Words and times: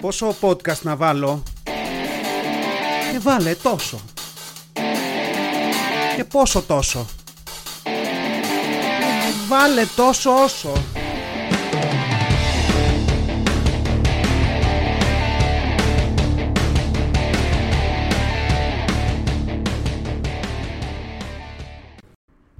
Πόσο 0.00 0.34
podcast 0.40 0.82
να 0.82 0.96
βάλω; 0.96 1.42
Και 3.12 3.18
βάλε 3.18 3.54
τόσο. 3.54 4.00
Και 6.16 6.24
πόσο 6.24 6.62
τόσο. 6.62 7.06
Βάλε 9.48 9.84
τόσο 9.96 10.42
όσο. 10.42 10.72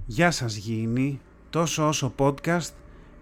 Γεια 0.07 0.31
σας 0.31 0.57
Γήινη, 0.57 1.21
τόσο 1.51 1.89
όσο 1.89 2.15
podcast, 2.19 2.71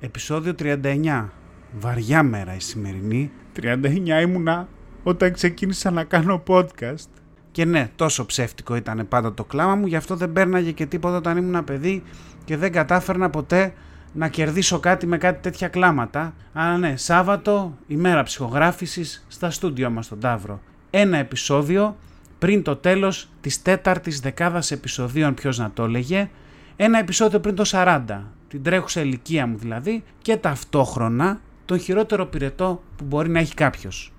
επεισόδιο 0.01 0.55
39. 0.59 1.29
Βαριά 1.73 2.23
μέρα 2.23 2.55
η 2.55 2.61
σημερινή. 2.61 3.31
39 3.61 4.21
ήμουνα 4.23 4.69
όταν 5.03 5.33
ξεκίνησα 5.33 5.91
να 5.91 6.05
κάνω 6.05 6.43
podcast. 6.47 7.09
Και 7.51 7.65
ναι, 7.65 7.91
τόσο 7.97 8.27
ψεύτικο 8.27 8.77
ήταν 8.77 9.07
πάντα 9.09 9.35
το 9.35 9.45
κλάμα 9.45 9.75
μου, 9.75 9.87
γι' 9.87 9.97
αυτό 9.97 10.17
δεν 10.17 10.33
πέρναγε 10.33 10.73
και 10.73 10.87
τίποτα 10.87 11.17
όταν 11.17 11.37
ήμουν 11.37 11.65
παιδί 11.65 12.03
και 12.45 12.57
δεν 12.57 12.73
κατάφερνα 12.73 13.31
ποτέ 13.31 13.73
να 14.13 14.29
κερδίσω 14.29 14.79
κάτι 14.79 15.07
με 15.07 15.19
κάτι 15.19 15.43
τέτοια 15.43 15.69
κλάματα. 15.69 16.35
Αλλά 16.53 16.77
ναι, 16.77 16.97
Σάββατο, 16.97 17.77
ημέρα 17.87 18.23
ψυχογράφησης, 18.23 19.27
στα 19.29 19.51
στούντιο 19.51 19.91
μας 19.91 20.05
στον 20.05 20.21
Ταύρο. 20.21 20.61
Ένα 20.91 21.17
επεισόδιο 21.17 21.97
πριν 22.39 22.63
το 22.63 22.77
τέλος 22.77 23.29
της 23.41 23.63
τέταρτης 23.63 24.21
δεκάδας 24.21 24.71
επεισοδίων, 24.71 25.35
ποιος 25.35 25.59
να 25.59 25.71
το 25.71 25.85
έλεγε, 25.85 26.31
ένα 26.77 26.99
επεισόδιο 26.99 27.41
πριν 27.41 27.55
το 27.55 27.65
40, 27.67 28.01
την 28.49 28.63
τρέχουσα 28.63 29.01
ηλικία 29.01 29.47
μου 29.47 29.57
δηλαδή, 29.57 30.03
και 30.23 30.37
ταυτόχρονα 30.37 31.41
τον 31.69 31.79
χειρότερο 31.79 32.27
πυρετό 32.27 32.83
που 32.97 33.05
μπορεί 33.05 33.29
να 33.29 33.39
έχει 33.39 33.55
κάποιος. 33.55 34.13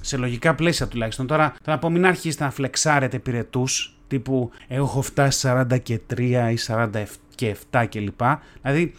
Σε 0.00 0.16
λογικά 0.16 0.54
πλαίσια 0.54 0.88
τουλάχιστον. 0.88 1.26
Τώρα 1.26 1.54
θα 1.62 1.78
πω 1.78 1.90
μην 1.90 2.06
αρχίσετε 2.06 2.44
να 2.44 2.50
φλεξάρετε 2.50 3.18
πυρετούς 3.18 3.96
τύπου 4.08 4.50
εγώ 4.68 4.84
έχω 4.84 5.02
φτάσει 5.02 5.48
43 5.50 6.50
ή 6.52 6.58
47 7.72 7.86
κλπ. 7.88 8.20
Δηλαδή 8.62 8.94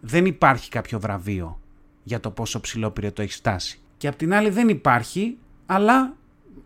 δεν 0.00 0.26
υπάρχει 0.26 0.70
κάποιο 0.70 1.00
βραβείο 1.00 1.58
για 2.02 2.20
το 2.20 2.30
πόσο 2.30 2.60
ψηλό 2.60 2.90
πυρετό 2.90 3.22
έχει 3.22 3.32
φτάσει. 3.32 3.80
Και 3.96 4.08
απ' 4.08 4.16
την 4.16 4.34
άλλη 4.34 4.50
δεν 4.50 4.68
υπάρχει, 4.68 5.36
αλλά 5.66 6.14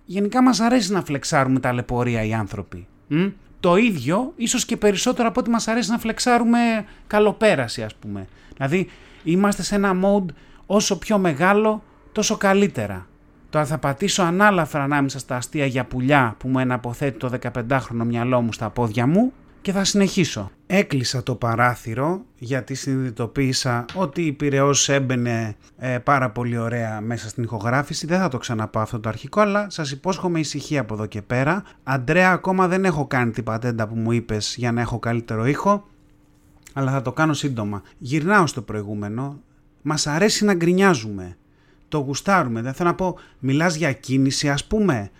γενικά 0.04 0.42
μας 0.42 0.60
αρέσει 0.60 0.92
να 0.92 1.02
φλεξάρουμε 1.02 1.60
τα 1.60 1.72
λεπορία 1.72 2.24
οι 2.24 2.34
άνθρωποι. 2.34 2.86
Μ; 3.06 3.26
Το 3.60 3.76
ίδιο, 3.76 4.32
ίσως 4.36 4.64
και 4.64 4.76
περισσότερο 4.76 5.28
από 5.28 5.40
ότι 5.40 5.50
μας 5.50 5.68
αρέσει 5.68 5.90
να 5.90 5.98
φλεξάρουμε 5.98 6.58
καλοπέραση 7.06 7.82
ας 7.82 7.94
πούμε. 7.94 8.26
Δηλαδή 8.56 8.88
είμαστε 9.24 9.62
σε 9.62 9.74
ένα 9.74 9.92
mode 10.02 10.26
όσο 10.66 10.98
πιο 10.98 11.18
μεγάλο 11.18 11.82
τόσο 12.12 12.36
καλύτερα. 12.36 13.06
Τώρα 13.50 13.64
θα 13.66 13.78
πατήσω 13.78 14.22
ανάλαφρα 14.22 14.82
ανάμεσα 14.82 15.18
στα 15.18 15.36
αστεία 15.36 15.66
για 15.66 15.84
πουλιά 15.84 16.34
που 16.38 16.48
μου 16.48 16.58
εναποθέτει 16.58 17.18
το 17.18 17.30
15χρονο 17.42 18.04
μυαλό 18.04 18.40
μου 18.40 18.52
στα 18.52 18.70
πόδια 18.70 19.06
μου 19.06 19.32
και 19.66 19.72
θα 19.72 19.84
συνεχίσω. 19.84 20.50
Έκλεισα 20.66 21.22
το 21.22 21.34
παράθυρο 21.34 22.24
γιατί 22.38 22.74
συνειδητοποίησα 22.74 23.84
ότι 23.94 24.22
η 24.22 24.32
Πυραιός 24.32 24.88
έμπαινε 24.88 25.56
ε, 25.78 25.98
πάρα 25.98 26.30
πολύ 26.30 26.58
ωραία 26.58 27.00
μέσα 27.00 27.28
στην 27.28 27.42
ηχογράφηση. 27.42 28.06
Δεν 28.06 28.18
θα 28.18 28.28
το 28.28 28.38
ξαναπάω 28.38 28.82
αυτό 28.82 29.00
το 29.00 29.08
αρχικό, 29.08 29.40
αλλά 29.40 29.66
σας 29.70 29.90
υπόσχομαι 29.90 30.38
ησυχία 30.38 30.80
από 30.80 30.94
εδώ 30.94 31.06
και 31.06 31.22
πέρα. 31.22 31.62
Αντρέα, 31.82 32.30
ακόμα 32.32 32.68
δεν 32.68 32.84
έχω 32.84 33.06
κάνει 33.06 33.30
την 33.30 33.44
πατέντα 33.44 33.88
που 33.88 33.96
μου 33.96 34.12
είπες 34.12 34.54
για 34.58 34.72
να 34.72 34.80
έχω 34.80 34.98
καλύτερο 34.98 35.46
ήχο, 35.46 35.86
αλλά 36.72 36.90
θα 36.90 37.02
το 37.02 37.12
κάνω 37.12 37.32
σύντομα. 37.32 37.82
Γυρνάω 37.98 38.46
στο 38.46 38.62
προηγούμενο, 38.62 39.40
μας 39.86 40.06
αρέσει 40.06 40.44
να 40.44 40.54
γκρινιάζουμε. 40.54 41.36
Το 41.88 41.98
γουστάρουμε. 41.98 42.62
Δεν 42.62 42.72
θέλω 42.72 42.88
να 42.88 42.94
πω, 42.94 43.18
μιλάς 43.38 43.74
για 43.74 43.92
κίνηση 43.92 44.48
ας 44.50 44.64
πούμε. 44.64 45.10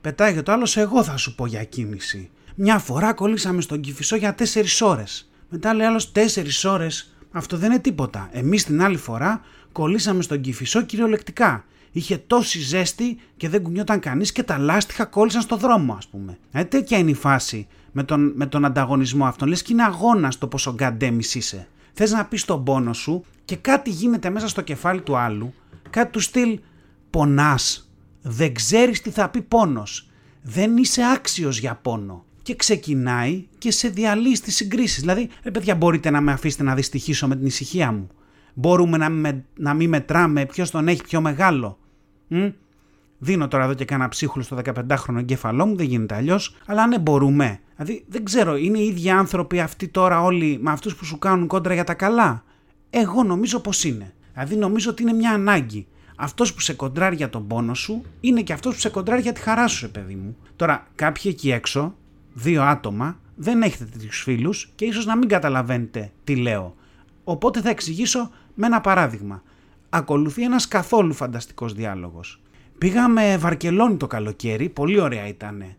Πετάει 0.00 0.34
και 0.34 0.42
το 0.42 0.52
άλλο, 0.52 0.72
εγώ 0.74 1.02
θα 1.02 1.16
σου 1.16 1.34
πω 1.34 1.46
για 1.46 1.64
κίνηση. 1.64 2.30
Μια 2.54 2.78
φορά 2.78 3.12
κολλήσαμε 3.12 3.60
στον 3.60 3.80
Κηφισό 3.80 4.16
για 4.16 4.34
4 4.34 4.80
ώρες. 4.80 5.30
Μετά 5.48 5.74
λέει 5.74 5.86
άλλος 5.86 6.12
4 6.12 6.64
ώρες. 6.64 7.16
Αυτό 7.30 7.56
δεν 7.56 7.70
είναι 7.70 7.80
τίποτα. 7.80 8.28
Εμείς 8.32 8.64
την 8.64 8.82
άλλη 8.82 8.96
φορά 8.96 9.40
κολλήσαμε 9.72 10.22
στον 10.22 10.40
Κηφισό 10.40 10.82
κυριολεκτικά. 10.82 11.64
Είχε 11.92 12.18
τόση 12.18 12.60
ζέστη 12.60 13.18
και 13.36 13.48
δεν 13.48 13.62
κουνιόταν 13.62 14.00
κανείς 14.00 14.32
και 14.32 14.42
τα 14.42 14.58
λάστιχα 14.58 15.04
κόλλησαν 15.04 15.42
στο 15.42 15.56
δρόμο 15.56 15.94
ας 15.94 16.06
πούμε. 16.06 16.38
Ε, 16.52 16.64
τέτοια 16.64 16.98
είναι 16.98 17.10
η 17.10 17.14
φάση 17.14 17.66
με 17.92 18.02
τον, 18.02 18.32
με 18.36 18.46
τον 18.46 18.64
ανταγωνισμό 18.64 19.26
αυτόν. 19.26 19.48
Λες 19.48 19.62
και 19.62 19.72
είναι 19.72 19.82
αγώνας 19.82 20.38
το 20.38 20.46
πόσο 20.46 20.74
γκαντέμις 20.74 21.34
είσαι. 21.34 21.68
Θες 21.98 22.10
να 22.10 22.24
πεις 22.24 22.44
τον 22.44 22.64
πόνο 22.64 22.92
σου 22.92 23.24
και 23.44 23.56
κάτι 23.56 23.90
γίνεται 23.90 24.30
μέσα 24.30 24.48
στο 24.48 24.60
κεφάλι 24.60 25.00
του 25.00 25.16
άλλου, 25.16 25.54
κάτι 25.90 26.10
του 26.10 26.20
στυλ 26.20 26.58
πονάς, 27.10 27.90
δεν 28.22 28.54
ξέρεις 28.54 29.02
τι 29.02 29.10
θα 29.10 29.28
πει 29.28 29.42
πόνος, 29.42 30.10
δεν 30.42 30.76
είσαι 30.76 31.02
άξιος 31.14 31.58
για 31.58 31.78
πόνο 31.82 32.24
και 32.42 32.56
ξεκινάει 32.56 33.46
και 33.58 33.70
σε 33.70 33.88
διαλύει 33.88 34.32
τις 34.32 34.56
συγκρίσεις. 34.56 35.00
Δηλαδή, 35.00 35.28
ρε 35.42 35.50
παιδιά 35.50 35.74
μπορείτε 35.74 36.10
να 36.10 36.20
με 36.20 36.32
αφήσετε 36.32 36.62
να 36.62 36.74
δυστυχήσω 36.74 37.28
με 37.28 37.36
την 37.36 37.46
ησυχία 37.46 37.92
μου; 37.92 38.08
Μπορούμε 38.54 38.96
να, 38.96 39.08
με, 39.08 39.44
να 39.56 39.74
μην 39.74 39.88
μετράμε 39.88 40.46
ποιος 40.46 40.70
τον 40.70 40.88
έχει 40.88 41.02
πιο 41.02 41.20
μεγάλο; 41.20 41.78
Μ; 42.28 42.46
Δίνω 43.18 43.48
τώρα 43.48 43.64
εδώ 43.64 43.74
και 43.74 43.84
κάνα 43.84 44.08
ψίχουλο 44.08 44.44
στο 44.44 44.58
15χρονο 44.64 45.16
εγκέφαλό 45.18 45.66
μου, 45.66 45.76
δεν 45.76 45.86
γίνεται 45.86 46.14
αλλιώς. 46.14 46.56
Αλλά 46.66 46.86
ναι, 46.86 46.98
μπορούμε. 46.98 47.60
Δηλαδή, 47.76 48.04
δεν 48.08 48.24
ξέρω, 48.24 48.56
είναι 48.56 48.78
οι 48.78 48.86
ίδιοι 48.86 49.10
άνθρωποι 49.10 49.60
αυτοί 49.60 49.88
τώρα 49.88 50.22
όλοι 50.22 50.58
με 50.60 50.70
αυτούς 50.70 50.96
που 50.96 51.04
σου 51.04 51.18
κάνουν 51.18 51.46
κόντρα 51.46 51.74
για 51.74 51.84
τα 51.84 51.94
καλά; 51.94 52.44
Εγώ 52.90 53.22
νομίζω 53.22 53.60
πως 53.60 53.84
είναι. 53.84 54.14
Δηλαδή, 54.32 54.56
νομίζω 54.56 54.90
ότι 54.90 55.02
είναι 55.02 55.12
μια 55.12 55.30
ανάγκη. 55.30 55.86
Αυτός 56.16 56.54
που 56.54 56.60
σε 56.60 56.74
κοντράρει 56.74 57.16
για 57.16 57.30
τον 57.30 57.46
πόνο 57.46 57.74
σου 57.74 58.02
είναι 58.20 58.42
και 58.42 58.52
αυτός 58.52 58.74
που 58.74 58.80
σε 58.80 58.88
κοντράρει 58.88 59.22
για 59.22 59.32
τη 59.32 59.40
χαρά 59.40 59.66
σου, 59.66 59.90
παιδί 59.90 60.14
μου. 60.14 60.36
Τώρα, 60.56 60.86
κάποιοι 60.94 61.22
εκεί 61.34 61.50
έξω, 61.50 61.94
δύο 62.32 62.62
άτομα, 62.62 63.20
δεν 63.36 63.62
έχετε 63.62 63.84
τέτοιους 63.84 64.22
φίλους 64.22 64.72
και 64.74 64.84
ίσως 64.84 65.06
να 65.06 65.16
μην 65.16 65.28
καταλαβαίνετε 65.28 66.12
τι 66.24 66.36
λέω. 66.36 66.74
Οπότε 67.24 67.60
θα 67.60 67.70
εξηγήσω 67.70 68.30
με 68.54 68.66
ένα 68.66 68.80
παράδειγμα. 68.80 69.42
Ακολουθεί 69.88 70.42
ένας 70.42 70.68
καθόλου 70.68 71.12
φανταστικός 71.12 71.72
διάλογος. 71.72 72.40
Πήγαμε 72.78 73.36
Βαρκελόνη 73.38 73.96
το 73.96 74.06
καλοκαίρι, 74.06 74.68
πολύ 74.68 75.00
ωραία 75.00 75.26
ήτανε. 75.26 75.76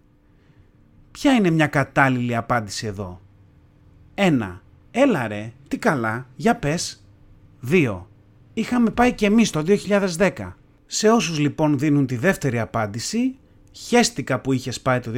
Ποια 1.20 1.34
είναι 1.34 1.50
μια 1.50 1.68
κατάλληλη 1.68 2.36
απάντηση 2.36 2.88
εδώ; 2.88 3.22
1. 4.16 4.60
Έλα 4.92 5.28
ρε, 5.28 5.52
τι 5.68 5.78
καλά, 5.78 6.28
για 6.36 6.56
πες. 6.56 7.06
2. 7.70 8.02
Είχαμε 8.54 8.90
πάει 8.90 9.14
και 9.14 9.26
εμείς 9.26 9.50
το 9.50 9.64
2010. 10.18 10.32
Σε 10.86 11.10
όσους 11.10 11.40
λοιπόν 11.40 11.78
δίνουν 11.78 12.06
τη 12.06 12.16
δεύτερη 12.16 12.60
απάντηση, 12.60 13.36
χέστηκα 13.72 14.40
που 14.40 14.54
είχες 14.54 14.82
πάει 14.82 15.00
το 15.00 15.12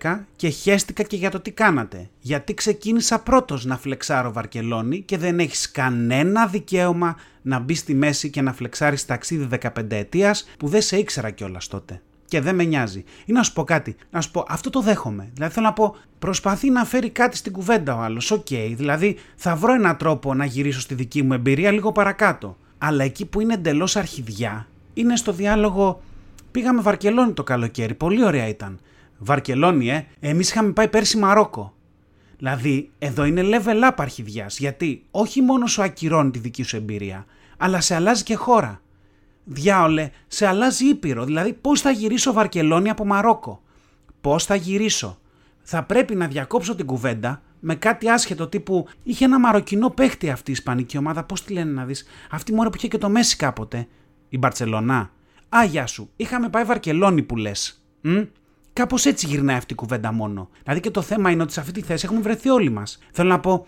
2010 0.00 0.26
και 0.36 0.48
χέστηκα 0.48 1.02
και 1.02 1.16
για 1.16 1.30
το 1.30 1.40
τι 1.40 1.50
κάνατε. 1.50 2.10
Γιατί 2.20 2.54
ξεκίνησα 2.54 3.20
πρώτος 3.20 3.64
να 3.64 3.78
φλεξάρω 3.78 4.32
Βαρκελόνη 4.32 5.00
και 5.00 5.18
δεν 5.18 5.38
έχεις 5.38 5.70
κανένα 5.70 6.46
δικαίωμα 6.46 7.16
να 7.42 7.58
μπεις 7.58 7.78
στη 7.78 7.94
μέση 7.94 8.30
και 8.30 8.42
να 8.42 8.52
φλεξάρεις 8.52 9.04
ταξίδι 9.06 9.48
15 9.62 9.90
ετίας 9.90 10.48
που 10.58 10.68
δεν 10.68 10.82
σε 10.82 10.96
ήξερα 10.96 11.30
κιόλας 11.30 11.66
τότε 11.66 12.00
και 12.30 12.40
δεν 12.40 12.54
με 12.54 12.64
νοιάζει. 12.64 13.04
Ή 13.24 13.32
να 13.32 13.42
σου 13.42 13.52
πω 13.52 13.64
κάτι, 13.64 13.96
να 14.10 14.20
σου 14.20 14.30
πω 14.30 14.44
αυτό 14.48 14.70
το 14.70 14.80
δέχομαι. 14.80 15.30
Δηλαδή 15.34 15.54
θέλω 15.54 15.66
να 15.66 15.72
πω, 15.72 15.96
προσπαθεί 16.18 16.70
να 16.70 16.84
φέρει 16.84 17.10
κάτι 17.10 17.36
στην 17.36 17.52
κουβέντα 17.52 17.96
ο 17.96 18.00
άλλος. 18.00 18.30
Ok, 18.30 18.46
okay, 18.50 18.72
δηλαδή 18.76 19.16
θα 19.36 19.56
βρω 19.56 19.72
έναν 19.72 19.96
τρόπο 19.96 20.34
να 20.34 20.44
γυρίσω 20.44 20.80
στη 20.80 20.94
δική 20.94 21.22
μου 21.22 21.32
εμπειρία 21.32 21.70
λίγο 21.70 21.92
παρακάτω. 21.92 22.56
Αλλά 22.78 23.04
εκεί 23.04 23.26
που 23.26 23.40
είναι 23.40 23.54
εντελώς 23.54 23.96
αρχιδιά, 23.96 24.66
είναι 24.94 25.16
στο 25.16 25.32
διάλογο. 25.32 26.00
Πήγαμε 26.50 26.82
Βαρκελόνη 26.82 27.32
το 27.32 27.42
καλοκαίρι, 27.42 27.94
πολύ 27.94 28.24
ωραία 28.24 28.48
ήταν. 28.48 28.80
Βαρκελόνη, 29.18 29.90
ε, 29.90 30.06
εμείς 30.20 30.50
είχαμε 30.50 30.72
πάει 30.72 30.88
πέρσι 30.88 31.18
Μαρόκο. 31.18 31.74
Δηλαδή, 32.38 32.90
εδώ 32.98 33.24
είναι 33.24 33.42
level 33.44 33.88
up 33.88 33.94
αρχιδιάς, 33.96 34.58
γιατί 34.58 35.02
όχι 35.10 35.42
μόνο 35.42 35.66
σου 35.66 35.82
ακυρώνει 35.82 36.30
τη 36.30 36.38
δική 36.38 36.62
σου 36.62 36.76
εμπειρία, 36.76 37.24
αλλά 37.56 37.80
σε 37.80 37.94
αλλάζει 37.94 38.22
και 38.22 38.34
χώρα 38.34 38.80
διάολε, 39.50 40.10
σε 40.26 40.46
αλλάζει 40.46 40.88
ήπειρο. 40.88 41.24
Δηλαδή, 41.24 41.52
πώς 41.52 41.80
θα 41.80 41.90
γυρίσω 41.90 42.32
Βαρκελόνη 42.32 42.90
από 42.90 43.06
Μαρόκο; 43.06 43.62
Πώς 44.20 44.44
θα 44.44 44.54
γυρίσω; 44.54 45.18
Θα 45.62 45.82
πρέπει 45.82 46.14
να 46.14 46.26
διακόψω 46.26 46.74
την 46.74 46.86
κουβέντα 46.86 47.42
με 47.60 47.74
κάτι 47.74 48.10
άσχετο 48.10 48.48
τύπου. 48.48 48.86
Είχε 49.02 49.24
ένα 49.24 49.38
μαροκινό 49.38 49.90
παίχτη 49.90 50.30
αυτή 50.30 50.50
η 50.50 50.52
Ισπανική 50.52 50.98
ομάδα. 50.98 51.24
Πώς 51.24 51.44
τη 51.44 51.52
λένε 51.52 51.70
να 51.70 51.84
δεις; 51.84 52.04
Αυτή 52.30 52.52
μόρα 52.52 52.70
που 52.70 52.76
είχε 52.76 52.88
και 52.88 52.98
το 52.98 53.08
Μέση 53.08 53.36
κάποτε. 53.36 53.86
Η 54.28 54.38
Μπαρσελονά. 54.38 55.10
Α, 55.48 55.64
γεια 55.64 55.86
σου. 55.86 56.10
Είχαμε 56.16 56.48
πάει 56.48 56.64
Βαρκελόνη 56.64 57.22
που 57.22 57.36
λες. 57.36 57.84
Κάπως 58.72 59.04
έτσι 59.04 59.26
γυρνάει 59.26 59.56
αυτή 59.56 59.72
η 59.72 59.76
κουβέντα 59.76 60.12
μόνο. 60.12 60.48
Δηλαδή 60.62 60.80
και 60.80 60.90
το 60.90 61.02
θέμα 61.02 61.30
είναι 61.30 61.42
ότι 61.42 61.52
σε 61.52 61.60
αυτή 61.60 61.72
τη 61.72 61.80
θέση 61.80 62.04
έχουμε 62.04 62.20
βρεθεί 62.20 62.48
όλοι 62.48 62.70
μας. 62.70 62.98
Θέλω 63.12 63.28
να 63.28 63.40
πω, 63.40 63.66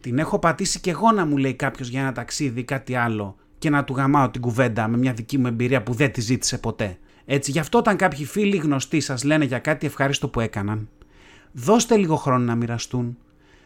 την 0.00 0.18
έχω 0.18 0.38
πατήσει 0.38 0.80
και 0.80 0.90
εγώ 0.90 1.12
να 1.12 1.26
μου 1.26 1.36
λέει 1.36 1.54
κάποιος 1.54 1.88
για 1.88 2.00
ένα 2.00 2.12
ταξίδι 2.12 2.64
κάτι 2.64 2.94
άλλο 2.94 3.36
και 3.60 3.70
να 3.70 3.84
του 3.84 3.94
γαμάω 3.94 4.30
την 4.30 4.40
κουβέντα 4.40 4.88
με 4.88 4.96
μια 4.96 5.12
δική 5.12 5.38
μου 5.38 5.46
εμπειρία 5.46 5.82
που 5.82 5.92
δεν 5.92 6.12
τη 6.12 6.20
ζήτησε 6.20 6.58
ποτέ. 6.58 6.98
Έτσι, 7.24 7.50
γι' 7.50 7.58
αυτό 7.58 7.78
όταν 7.78 7.96
κάποιοι 7.96 8.24
φίλοι 8.24 8.56
γνωστοί 8.56 9.00
σας 9.00 9.24
λένε 9.24 9.44
για 9.44 9.58
κάτι 9.58 9.86
ευχάριστο 9.86 10.28
που 10.28 10.40
έκαναν, 10.40 10.88
δώστε 11.52 11.96
λίγο 11.96 12.16
χρόνο 12.16 12.44
να 12.44 12.54
μοιραστούν. 12.54 13.16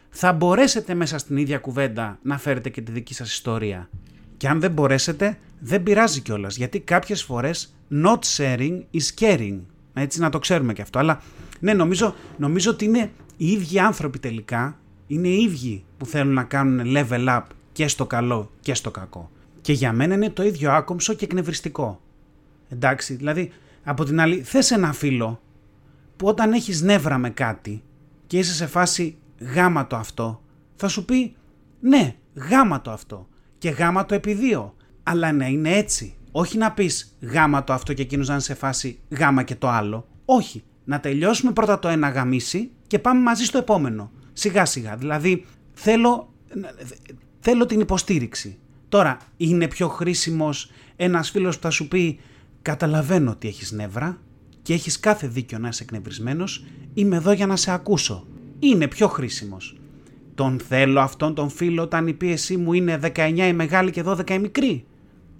Θα 0.09 0.33
μπορέσετε 0.33 0.93
μέσα 0.93 1.17
στην 1.17 1.37
ίδια 1.37 1.57
κουβέντα 1.57 2.19
να 2.21 2.37
φέρετε 2.37 2.69
και 2.69 2.81
τη 2.81 2.91
δική 2.91 3.13
σας 3.13 3.31
ιστορία. 3.31 3.89
Και 4.37 4.47
αν 4.47 4.59
δεν 4.59 4.71
μπορέσετε, 4.71 5.37
δεν 5.59 5.83
πειράζει 5.83 6.21
κιόλας. 6.21 6.57
Γιατί 6.57 6.79
κάποιες 6.79 7.23
φορές 7.23 7.75
not 7.91 8.19
sharing 8.37 8.79
is 8.93 9.19
caring. 9.19 9.59
Έτσι 9.93 10.19
να 10.19 10.29
το 10.29 10.39
ξέρουμε 10.39 10.73
και 10.73 10.81
αυτό. 10.81 10.99
Αλλά 10.99 11.21
ναι, 11.59 11.73
νομίζω, 11.73 12.15
νομίζω 12.37 12.71
ότι 12.71 12.85
είναι 12.85 13.11
οι 13.37 13.51
ίδιοι 13.51 13.79
άνθρωποι 13.79 14.19
τελικά. 14.19 14.79
Είναι 15.07 15.27
οι 15.27 15.43
ίδιοι 15.43 15.83
που 15.97 16.05
θέλουν 16.05 16.33
να 16.33 16.43
κάνουν 16.43 16.95
level 16.95 17.27
up 17.27 17.41
και 17.71 17.87
στο 17.87 18.05
καλό 18.05 18.51
και 18.59 18.73
στο 18.73 18.91
κακό. 18.91 19.29
Και 19.65 19.73
για 19.73 19.93
μένα 19.93 20.13
είναι 20.13 20.29
το 20.29 20.43
ίδιο 20.43 20.71
άκομψο 20.71 21.13
και 21.13 21.25
εκνευριστικό. 21.25 22.01
Εντάξει, 22.69 23.15
δηλαδή 23.15 23.51
από 23.83 24.03
την 24.03 24.19
άλλη 24.19 24.41
θες 24.41 24.71
ένα 24.71 24.93
φίλο 24.93 25.41
που 26.15 26.27
όταν 26.27 26.53
έχεις 26.53 26.81
νεύρα 26.81 27.17
με 27.17 27.29
κάτι 27.29 27.83
και 28.27 28.37
είσαι 28.37 28.53
σε 28.53 28.65
φάση 28.65 29.17
γάμα 29.39 29.87
το 29.87 29.95
αυτό, 29.95 30.41
θα 30.75 30.87
σου 30.87 31.05
πει 31.05 31.35
ναι, 31.79 32.15
γάμα 32.33 32.81
το 32.81 32.91
αυτό 32.91 33.27
και 33.57 33.69
γάμα 33.69 34.05
το 34.05 34.15
επί 34.15 34.33
δύο. 34.33 34.75
Αλλά 35.03 35.31
ναι, 35.31 35.49
είναι 35.49 35.75
έτσι. 35.75 36.15
Όχι 36.31 36.57
να 36.57 36.71
πεις 36.71 37.17
γάμα 37.21 37.63
το 37.63 37.73
αυτό 37.73 37.93
και 37.93 38.01
εκείνος 38.01 38.27
να 38.27 38.33
είναι 38.33 38.43
σε 38.43 38.53
φάση 38.53 38.99
γάμα 39.09 39.43
και 39.43 39.55
το 39.55 39.69
άλλο. 39.69 40.07
Όχι. 40.25 40.63
Να 40.83 40.99
τελειώσουμε 40.99 41.51
πρώτα 41.51 41.79
το 41.79 41.87
ένα 41.87 42.09
γαμίσι 42.09 42.71
και 42.87 42.99
πάμε 42.99 43.21
μαζί 43.21 43.43
στο 43.43 43.57
επόμενο. 43.57 44.11
Σιγά 44.33 44.65
σιγά. 44.65 44.95
Δηλαδή 44.95 45.45
θέλω, 45.73 46.33
θέλω 47.39 47.65
την 47.65 47.79
υποστήριξη. 47.79 48.59
Τώρα 48.95 49.17
είναι 49.37 49.67
πιο 49.67 49.87
χρήσιμος 49.87 50.71
ένας 50.95 51.29
φίλος 51.29 51.55
που 51.55 51.61
θα 51.61 51.69
σου 51.69 51.87
πει 51.87 52.19
καταλαβαίνω 52.61 53.31
ότι 53.31 53.47
έχεις 53.47 53.71
νεύρα 53.71 54.17
και 54.61 54.73
έχεις 54.73 54.99
κάθε 54.99 55.27
δίκιο 55.27 55.57
να 55.57 55.67
είσαι 55.67 55.83
εκνευρισμένος, 55.83 56.65
είμαι 56.93 57.15
εδώ 57.15 57.31
για 57.31 57.47
να 57.47 57.55
σε 57.55 57.71
ακούσω. 57.71 58.27
Είναι 58.59 58.87
πιο 58.87 59.07
χρήσιμος. 59.07 59.77
Τον 60.35 60.59
θέλω 60.59 60.99
αυτόν 60.99 61.33
τον 61.35 61.49
φίλο 61.49 61.81
όταν 61.81 62.07
η 62.07 62.13
πίεσή 62.13 62.57
μου 62.57 62.73
είναι 62.73 62.99
19 63.01 63.47
η 63.47 63.53
μεγάλη 63.53 63.91
και 63.91 64.03
12 64.05 64.29
η 64.29 64.39
μικρή. 64.39 64.85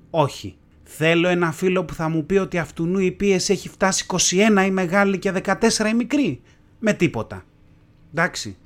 Όχι. 0.09 0.55
Θέλω 0.83 1.27
ένα 1.27 1.51
φίλο 1.51 1.83
που 1.83 1.93
θα 1.93 2.09
μου 2.09 2.25
πει 2.25 2.37
ότι 2.37 2.57
αυτού 2.57 2.99
η 2.99 3.11
πίεση 3.11 3.53
έχει 3.53 3.69
φτάσει 3.69 4.05
21 4.07 4.65
η 4.65 4.71
μεγάλη 4.71 5.19
και 5.19 5.33
14 5.45 5.55
η 5.91 5.93
μικρή. 5.93 6.41
Με 6.79 6.93
τίποτα. 6.93 7.45
Εντάξει. 8.11 8.57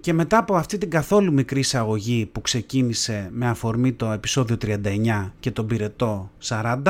Και 0.00 0.12
μετά 0.12 0.38
από 0.38 0.54
αυτή 0.54 0.78
την 0.78 0.90
καθόλου 0.90 1.32
μικρή 1.32 1.60
εισαγωγή 1.60 2.26
που 2.26 2.40
ξεκίνησε 2.40 3.28
με 3.32 3.48
αφορμή 3.48 3.92
το 3.92 4.10
επεισόδιο 4.10 4.56
39 4.62 5.30
και 5.40 5.50
τον 5.50 5.66
πυρετό 5.66 6.30
40, 6.48 6.82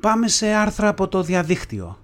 πάμε 0.00 0.28
σε 0.28 0.46
άρθρα 0.46 0.88
από 0.88 1.08
το 1.08 1.22
διαδίκτυο. 1.22 1.98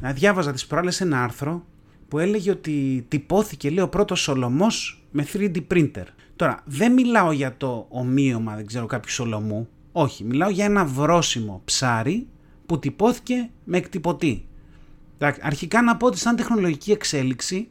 Να 0.00 0.12
διάβαζα 0.12 0.52
τις 0.52 0.66
προάλλες 0.66 1.00
ένα 1.00 1.22
άρθρο 1.22 1.64
που 2.08 2.18
έλεγε 2.18 2.50
ότι 2.50 3.04
τυπώθηκε 3.08 3.70
λέει 3.70 3.84
ο 3.84 3.88
πρώτος 3.88 4.20
Σολομός 4.20 5.04
με 5.10 5.26
3D 5.32 5.56
printer. 5.70 6.04
Τώρα 6.36 6.62
δεν 6.64 6.92
μιλάω 6.92 7.32
για 7.32 7.56
το 7.56 7.86
ομοίωμα 7.88 8.54
δεν 8.54 8.66
ξέρω 8.66 8.86
κάποιου 8.86 9.12
Σολομού, 9.12 9.68
όχι 9.92 10.24
μιλάω 10.24 10.50
για 10.50 10.64
ένα 10.64 10.84
βρόσιμο 10.84 11.62
ψάρι 11.64 12.26
που 12.66 12.78
τυπώθηκε 12.78 13.50
με 13.64 13.76
εκτυπωτή. 13.76 14.46
Αρχικά 15.40 15.82
να 15.82 15.96
πω 15.96 16.06
ότι 16.06 16.18
σαν 16.18 16.36
τεχνολογική 16.36 16.92
εξέλιξη 16.92 17.68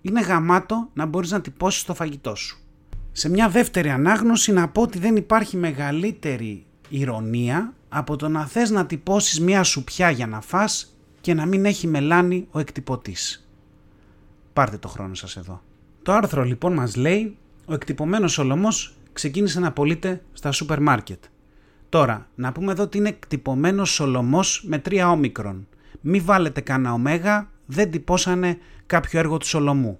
είναι 0.00 0.20
γαμάτο 0.20 0.88
να 0.92 1.06
μπορείς 1.06 1.30
να 1.30 1.40
τυπώσεις 1.40 1.84
το 1.84 1.94
φαγητό 1.94 2.34
σου. 2.34 2.58
Σε 3.12 3.28
μια 3.28 3.48
δεύτερη 3.48 3.90
ανάγνωση 3.90 4.52
να 4.52 4.68
πω 4.68 4.82
ότι 4.82 4.98
δεν 4.98 5.16
υπάρχει 5.16 5.56
μεγαλύτερη 5.56 6.66
ηρωνία 6.88 7.72
από 7.88 8.16
το 8.16 8.28
να 8.28 8.46
θες 8.46 8.70
να 8.70 8.86
τυπώσεις 8.86 9.40
μια 9.40 9.62
σουπιά 9.62 10.10
για 10.10 10.26
να 10.26 10.40
φας 10.40 10.96
και 11.20 11.34
να 11.34 11.46
μην 11.46 11.64
έχει 11.64 11.86
μελάνι 11.86 12.46
ο 12.50 12.58
εκτυπωτής. 12.58 13.48
Πάρτε 14.52 14.78
το 14.78 14.88
χρόνο 14.88 15.14
σας 15.14 15.36
εδώ. 15.36 15.62
Το 16.02 16.12
άρθρο 16.12 16.42
λοιπόν 16.44 16.72
μας 16.72 16.96
λέει 16.96 17.36
ο 17.66 17.74
εκτυπωμένος 17.74 18.32
Σολομός 18.32 18.96
ξεκίνησε 19.12 19.60
να 19.60 19.72
πωλείται 19.72 20.22
στα 20.32 20.52
σούπερ 20.52 20.80
μάρκετ. 20.80 21.24
Τώρα, 21.88 22.28
να 22.34 22.52
πούμε 22.52 22.72
εδώ 22.72 22.82
ότι 22.82 22.98
είναι 22.98 23.08
εκτυπωμένος 23.08 23.90
Σολομός 23.90 24.64
με 24.66 24.78
τρία 24.78 25.10
όμικρον. 25.10 25.66
Μη 26.00 26.20
βάλετε 26.20 26.60
κανένα 26.60 26.92
ωμέγα, 26.92 27.50
δεν 27.66 27.90
τυπώσανε 27.90 28.58
κάποιο 28.88 29.18
έργο 29.18 29.36
του 29.36 29.46
Σολομού. 29.46 29.98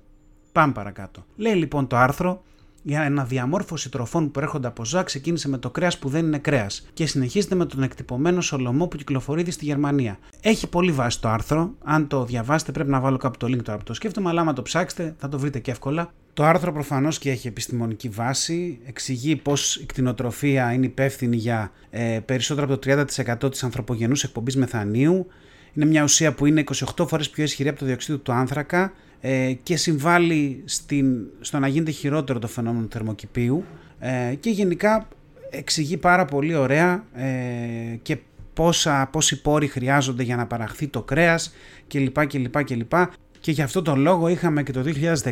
Πάμε 0.52 0.72
παρακάτω. 0.72 1.24
Λέει 1.36 1.54
λοιπόν 1.54 1.86
το 1.86 1.96
άρθρο 1.96 2.42
για 2.82 3.00
αναδιαμόρφωση 3.00 3.90
τροφών 3.90 4.24
που 4.24 4.30
προέρχονται 4.30 4.66
από 4.66 4.84
ζώα 4.84 5.02
ξεκίνησε 5.02 5.48
με 5.48 5.58
το 5.58 5.70
κρέας 5.70 5.98
που 5.98 6.08
δεν 6.08 6.26
είναι 6.26 6.38
κρέας 6.38 6.88
και 6.92 7.06
συνεχίζεται 7.06 7.54
με 7.54 7.66
τον 7.66 7.82
εκτυπωμένο 7.82 8.40
Σολομό 8.40 8.86
που 8.86 8.96
κυκλοφορεί 8.96 9.50
στη 9.50 9.64
Γερμανία. 9.64 10.18
Έχει 10.40 10.68
πολύ 10.68 10.92
βάση 10.92 11.20
το 11.20 11.28
άρθρο. 11.28 11.74
Αν 11.84 12.08
το 12.08 12.24
διαβάσετε, 12.24 12.72
πρέπει 12.72 12.90
να 12.90 13.00
βάλω 13.00 13.16
κάπου 13.16 13.36
το 13.36 13.46
link 13.46 13.62
τώρα 13.62 13.78
που 13.78 13.84
το 13.84 13.94
σκέφτομαι, 13.94 14.28
αλλά 14.28 14.40
άμα 14.40 14.52
το 14.52 14.62
ψάξετε 14.62 15.14
θα 15.18 15.28
το 15.28 15.38
βρείτε 15.38 15.58
και 15.58 15.70
εύκολα. 15.70 16.12
Το 16.34 16.44
άρθρο 16.44 16.72
προφανώς 16.72 17.18
και 17.18 17.30
έχει 17.30 17.48
επιστημονική 17.48 18.08
βάση. 18.08 18.78
Εξηγεί 18.86 19.36
πώς 19.36 19.76
η 19.76 19.86
κτηνοτροφία 19.86 20.72
είναι 20.72 20.86
υπεύθυνη 20.86 21.36
για 21.36 21.70
ε, 21.90 22.20
περισσότερο 22.24 22.66
από 22.66 22.78
το 22.78 23.04
30% 23.46 23.50
της 23.50 23.62
ανθρωπογενούς 23.62 24.24
εκπομπής 24.24 24.56
μεθανίου. 24.56 25.26
Είναι 25.74 25.86
μια 25.86 26.02
ουσία 26.02 26.32
που 26.32 26.46
είναι 26.46 26.64
28 26.96 27.06
φορές 27.08 27.30
πιο 27.30 27.44
ισχυρή 27.44 27.68
από 27.68 27.78
το 27.78 27.84
διοξείδιο 27.84 28.20
του 28.20 28.32
άνθρακα 28.32 28.92
ε, 29.20 29.52
και 29.62 29.76
συμβάλλει 29.76 30.62
στην, 30.64 31.26
στο 31.40 31.58
να 31.58 31.68
γίνεται 31.68 31.90
χειρότερο 31.90 32.38
το 32.38 32.46
φαινόμενο 32.46 32.84
του 32.84 32.92
θερμοκηπίου 32.92 33.64
ε, 33.98 34.34
και 34.40 34.50
γενικά 34.50 35.08
εξηγεί 35.50 35.96
πάρα 35.96 36.24
πολύ 36.24 36.54
ωραία 36.54 37.04
ε, 37.14 37.96
και 38.02 38.18
πόσα, 38.54 39.08
πόσοι 39.12 39.42
πόροι 39.42 39.66
χρειάζονται 39.66 40.22
για 40.22 40.36
να 40.36 40.46
παραχθεί 40.46 40.86
το 40.86 41.02
κρέας 41.02 41.54
κλπ. 41.88 42.26
κλπ, 42.26 42.64
κλπ. 42.64 42.92
Και 43.40 43.50
γι' 43.50 43.62
αυτό 43.62 43.82
τον 43.82 44.00
λόγο 44.00 44.28
είχαμε 44.28 44.62
και 44.62 44.72
το 44.72 44.84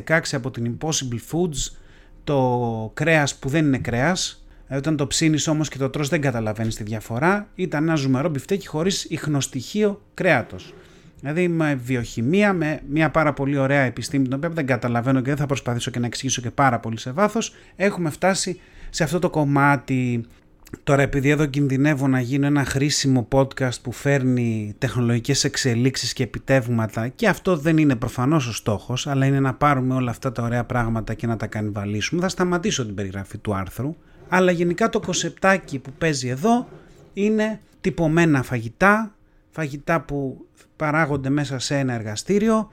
2016 0.09 0.21
από 0.33 0.51
την 0.51 0.77
Impossible 0.79 1.33
Foods 1.33 1.77
το 2.25 2.91
κρέας 2.95 3.37
που 3.37 3.49
δεν 3.49 3.65
είναι 3.67 3.79
κρέας 3.79 4.46
ε, 4.46 4.46
όταν 4.71 4.97
το 4.97 5.07
ψήνεις 5.07 5.49
όμως 5.49 5.69
και 5.69 5.79
το 5.79 5.91
τρως 5.91 6.09
δεν 6.09 6.21
καταλαβαίνεις 6.21 6.75
τη 6.75 6.83
διαφορά 6.83 7.49
ήταν 7.55 7.83
ένα 7.83 7.95
ζουμερό 7.95 8.29
μπιφτέκι 8.29 8.67
χωρίς 8.67 9.05
ιχνοστοιχείο 9.05 10.03
κρέατος. 10.15 10.75
Δηλαδή 11.21 11.49
με 11.49 11.75
βιοχημία, 11.75 12.53
με 12.53 12.81
μια 12.89 13.11
πάρα 13.11 13.33
πολύ 13.33 13.59
ωραία 13.59 13.81
επιστήμη, 13.81 14.25
την 14.25 14.33
οποία 14.33 14.49
δεν 14.49 14.67
καταλαβαίνω 14.67 15.21
και 15.21 15.29
δεν 15.29 15.37
θα 15.37 15.47
προσπαθήσω 15.47 15.91
και 15.91 15.99
να 15.99 16.07
εξηγήσω 16.07 16.41
και 16.41 16.51
πάρα 16.51 16.79
πολύ 16.79 16.99
σε 16.99 17.11
βάθος, 17.11 17.55
έχουμε 17.77 18.11
φτάσει 18.11 18.61
σε 18.91 19.05
αυτό 19.05 19.19
το 19.19 19.31
κομμάτι. 19.31 20.25
Τώρα 20.83 21.03
επειδή 21.03 21.29
εδώ 21.29 21.47
κινδυνεύω 21.47 22.09
να 22.09 22.21
γίνω 22.21 22.47
ένα 22.47 22.65
χρήσιμο 22.65 23.29
podcast 23.33 23.81
που 23.83 23.93
φέρνει 23.93 24.75
τεχνολογικές 24.79 25.45
εξελίξεις 25.45 26.13
και 26.13 26.23
επιτεύγματα 26.23 27.09
και 27.09 27.29
αυτό 27.29 27.57
δεν 27.57 27.79
είναι 27.79 27.97
προφανώς 27.97 28.47
ο 28.47 28.53
στόχος 28.53 29.07
αλλά 29.07 29.27
είναι 29.27 29.41
να 29.41 29.55
πάρουμε 29.55 29.95
όλα 29.95 30.11
αυτά 30.11 30.33
τα 30.33 30.43
ωραία 30.43 30.65
πράγματα 30.65 31.15
και 31.15 31.27
να 31.27 31.37
τα 31.37 31.47
κανιβαλίσουμε 31.47 32.21
θα 32.21 32.29
σταματήσω 32.29 32.85
την 32.85 32.95
περιγραφή 32.95 33.39
του 33.39 33.55
άρθρου 33.55 33.97
αλλά 34.29 34.51
γενικά 34.51 34.89
το 34.89 35.01
κοσεπτάκι 35.01 35.79
που 35.79 35.93
παίζει 35.99 36.29
εδώ 36.29 36.69
είναι 37.13 37.61
τυπωμένα 37.81 38.43
φαγητά 38.43 39.17
φαγητά 39.57 40.01
που 40.01 40.47
παράγονται 40.77 41.29
μέσα 41.31 41.59
σε 41.59 41.79
ένα 41.79 41.93
εργαστήριο. 41.93 42.71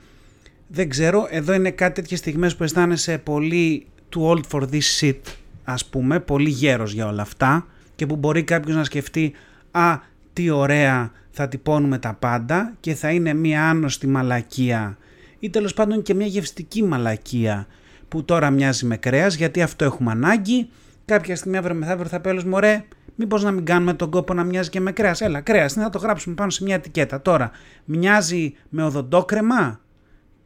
Δεν 0.67 0.89
ξέρω, 0.89 1.27
εδώ 1.29 1.53
είναι 1.53 1.71
κάτι 1.71 1.93
τέτοιες 2.01 2.19
στιγμές 2.19 2.55
που 2.55 2.63
αισθάνεσαι 2.63 3.17
πολύ 3.17 3.87
too 4.15 4.29
old 4.29 4.41
for 4.51 4.61
this 4.61 4.99
shit, 4.99 5.19
ας 5.63 5.85
πούμε, 5.85 6.19
πολύ 6.19 6.49
γέρος 6.49 6.93
για 6.93 7.07
όλα 7.07 7.21
αυτά 7.21 7.67
και 7.95 8.05
που 8.05 8.15
μπορεί 8.15 8.43
κάποιος 8.43 8.75
να 8.75 8.83
σκεφτεί 8.83 9.33
«Α, 9.71 9.97
τι 10.33 10.49
ωραία, 10.49 11.11
θα 11.31 11.47
τυπώνουμε 11.47 11.97
τα 11.97 12.13
πάντα» 12.13 12.73
και 12.79 12.93
θα 12.93 13.11
είναι 13.11 13.33
μια 13.33 13.69
άνοστη 13.69 14.07
μαλακία 14.07 14.97
ή 15.39 15.49
τέλος 15.49 15.73
πάντων 15.73 16.01
και 16.01 16.13
μια 16.13 16.27
γευστική 16.27 16.83
μαλακία 16.83 17.67
που 18.07 18.23
τώρα 18.23 18.49
μοιάζει 18.49 18.85
με 18.85 18.97
κρέας 18.97 19.35
γιατί 19.35 19.61
αυτό 19.61 19.85
έχουμε 19.85 20.11
ανάγκη. 20.11 20.69
Κάποια 21.05 21.35
στιγμή 21.35 21.57
αύριο 21.57 21.75
μεθαύριο 21.75 22.09
θα 22.09 22.19
πει 22.19 22.47
μωρέ, 22.47 22.85
Μήπως 23.15 23.43
να 23.43 23.51
μην 23.51 23.65
κάνουμε 23.65 23.93
τον 23.93 24.09
κόπο 24.09 24.33
να 24.33 24.43
μοιάζει 24.43 24.69
και 24.69 24.79
με 24.79 24.91
κρέας. 24.91 25.21
Έλα, 25.21 25.41
κρέας, 25.41 25.75
να 25.75 25.89
το 25.89 25.97
γράψουμε 25.97 26.35
πάνω 26.35 26.49
σε 26.49 26.63
μια 26.63 26.75
ετικέτα. 26.75 27.21
Τώρα, 27.21 27.51
μοιάζει 27.85 28.53
με 28.69 28.83
οδοντόκρεμα 28.83 29.79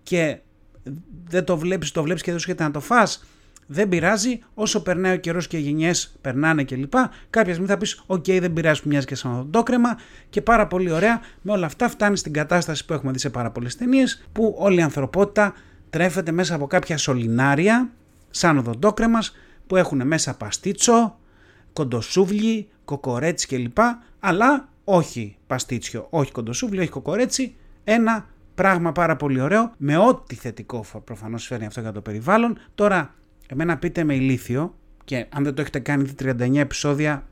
και 0.04 0.40
δεν 1.28 1.44
το 1.44 1.58
βλέπεις, 1.58 1.92
το 1.92 2.04
βλέπεις 2.04 2.22
και 2.22 2.32
δεν 2.32 2.40
σου 2.40 2.56
να 2.58 2.72
το 2.72 2.80
φας. 2.80 3.26
Δεν 3.70 3.90
πειράζει, 3.90 4.40
όσο 4.54 4.82
περνάει 4.82 5.14
ο 5.14 5.18
καιρός 5.18 5.48
και 5.48 5.58
οι 5.58 5.60
γενιές 5.60 6.18
περνάνε 6.22 6.64
κλπ. 6.64 6.94
Κάποια 7.30 7.54
στιγμή 7.54 7.70
θα 7.70 7.78
πεις: 7.78 8.04
Οκ, 8.06 8.26
δεν 8.26 8.54
πειράζει 8.54 8.82
που 8.82 8.88
μοιάζει 8.88 9.06
και 9.06 9.16
σαν 9.16 9.34
οδοντόκρεμα. 9.34 9.98
Και 10.30 10.42
πάρα 10.42 10.68
πολύ 10.68 10.92
ωραία, 10.92 11.22
με 11.42 11.52
όλα 11.52 11.66
αυτά 11.66 11.90
φτάνει 11.90 12.18
στην 12.18 12.34
κατάσταση 12.34 12.86
που 12.86 12.94
έχουμε 12.94 13.12
δει 13.12 13.20
σε 13.20 13.30
πάρα 13.30 13.52
πολλές 13.52 13.76
ταινίες, 13.76 14.28
που 14.32 14.56
όλη 14.58 14.80
η 14.80 14.82
ανθρωπότητα 14.82 15.54
τρέφεται 15.90 16.32
μέσα 16.32 16.56
από 16.56 16.68
κάποια 16.68 16.98
σωληνάρια, 16.98 17.90
σαν 18.30 18.58
οδοντόκρεμας, 18.58 19.36
που 19.68 19.76
έχουν 19.76 20.08
μέσα 20.08 20.38
παστίτσο, 20.38 21.20
κοντοσούβλι, 21.74 22.68
κοκορέτσι 22.86 23.48
κλπ. 23.48 23.78
Αλλά 24.20 24.70
όχι 24.84 25.38
παστίτσιο, 25.48 26.08
όχι 26.10 26.32
κοντοσούβλι, 26.32 26.80
όχι 26.80 26.90
κοκορέτσι. 26.90 27.56
Ένα 27.84 28.26
πράγμα 28.56 28.92
πάρα 28.92 29.16
πολύ 29.16 29.42
ωραίο 29.42 29.72
με 29.78 29.98
ό,τι 29.98 30.36
θετικό 30.36 30.86
προφανώς 31.04 31.46
φέρνει 31.46 31.66
αυτό 31.66 31.82
για 31.82 31.92
το 31.92 32.02
περιβάλλον. 32.02 32.58
Τώρα, 32.76 33.14
εμένα 33.48 33.78
πείτε 33.78 34.04
με 34.04 34.16
ηλίθιο 34.16 34.76
και 35.04 35.26
αν 35.30 35.44
δεν 35.44 35.54
το 35.54 35.62
έχετε 35.62 35.80
κάνει 35.80 36.14
39 36.20 36.56
επεισόδια, 36.56 37.24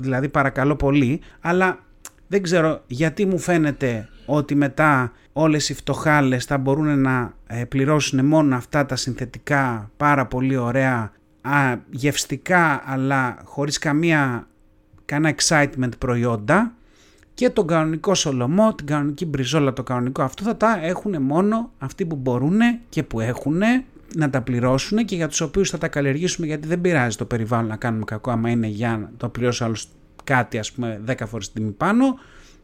δηλαδή 0.00 0.28
παρακαλώ 0.28 0.76
πολύ, 0.76 1.20
αλλά 1.40 1.78
δεν 2.26 2.42
ξέρω 2.42 2.82
γιατί 2.86 3.26
μου 3.26 3.38
φαίνεται 3.38 4.08
ότι 4.26 4.54
μετά 4.54 5.12
όλες 5.32 5.68
οι 5.68 5.74
φτωχάλες 5.74 6.44
θα 6.44 6.58
μπορούν 6.58 7.00
να 7.00 7.34
ε, 7.46 7.64
πληρώσουν 7.64 8.26
μόνο 8.26 8.56
αυτά 8.56 8.86
τα 8.86 8.96
συνθετικά 8.96 9.90
πάρα 9.96 10.26
πολύ 10.26 10.56
ωραία 10.56 11.12
α, 11.40 11.76
γευστικά 11.90 12.82
αλλά 12.84 13.38
χωρίς 13.44 13.78
καμία 13.78 14.48
κανένα 15.04 15.34
excitement 15.38 15.98
προϊόντα. 15.98 16.74
Και 17.34 17.50
τον 17.50 17.66
κανονικό 17.66 18.14
σολομό, 18.14 18.74
την 18.74 18.86
κανονική 18.86 19.26
μπριζόλα, 19.26 19.72
το 19.72 19.82
κανονικό 19.82 20.22
αυτό 20.22 20.42
θα 20.42 20.56
τα 20.56 20.78
έχουν 20.82 21.22
μόνο 21.22 21.72
αυτοί 21.78 22.06
που 22.06 22.16
μπορούν 22.16 22.58
και 22.88 23.02
που 23.02 23.20
έχουν 23.20 23.62
να 24.16 24.30
τα 24.30 24.42
πληρώσουν 24.42 25.04
και 25.04 25.16
για 25.16 25.28
τους 25.28 25.40
οποίους 25.40 25.70
θα 25.70 25.78
τα 25.78 25.88
καλλιεργήσουμε 25.88 26.46
γιατί 26.46 26.68
δεν 26.68 26.80
πειράζει 26.80 27.16
το 27.16 27.24
περιβάλλον 27.24 27.68
να 27.68 27.76
κάνουμε 27.76 28.04
κακό 28.04 28.30
άμα 28.30 28.50
είναι 28.50 28.66
για 28.66 28.96
να 28.96 29.10
το 29.16 29.28
πληρώσει 29.28 29.64
άλλος 29.64 29.88
κάτι 30.24 30.58
ας 30.58 30.72
πούμε 30.72 31.00
10 31.06 31.14
φορές 31.26 31.52
την 31.52 31.62
τιμή 31.62 31.72
πάνω. 31.72 32.18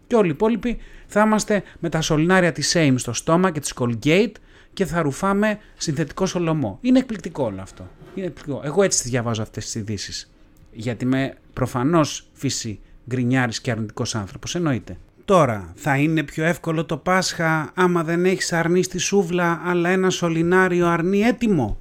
Και 0.06 0.16
όλοι 0.16 0.26
οι 0.26 0.30
υπόλοιποι 0.30 0.78
θα 1.06 1.20
είμαστε 1.20 1.62
με 1.78 1.88
τα 1.88 2.00
σωληνάρια 2.00 2.52
της 2.52 2.76
Same 2.76 2.94
στο 2.96 3.12
στόμα 3.12 3.50
και 3.50 3.60
της 3.60 3.72
Colgate 3.76 4.32
και 4.76 4.86
θα 4.86 5.02
ρουφάμε 5.02 5.58
συνθετικό 5.76 6.26
σολομό. 6.26 6.78
Είναι 6.80 6.98
εκπληκτικό 6.98 7.44
όλο 7.44 7.60
αυτό. 7.60 7.88
Είναι 8.14 8.26
εκπληκτικό. 8.26 8.60
Εγώ 8.64 8.82
έτσι 8.82 9.08
διαβάζω 9.08 9.42
αυτές 9.42 9.64
τις 9.64 9.74
ειδήσεις. 9.74 10.32
Γιατί 10.72 11.04
είμαι 11.04 11.34
προφανώς 11.52 12.28
φύση 12.32 12.80
γκρινιάρης 13.08 13.60
και 13.60 13.70
αρνητικός 13.70 14.14
άνθρωπος, 14.14 14.54
εννοείται. 14.54 14.96
Τώρα, 15.24 15.72
θα 15.74 15.96
είναι 15.96 16.22
πιο 16.22 16.44
εύκολο 16.44 16.84
το 16.84 16.96
Πάσχα 16.96 17.72
άμα 17.74 18.04
δεν 18.04 18.24
έχεις 18.24 18.52
αρνί 18.52 18.82
στη 18.82 18.98
σούβλα 18.98 19.60
αλλά 19.64 19.88
ένα 19.88 20.10
σωληνάριο 20.10 20.86
αρνί 20.86 21.20
έτοιμο. 21.20 21.78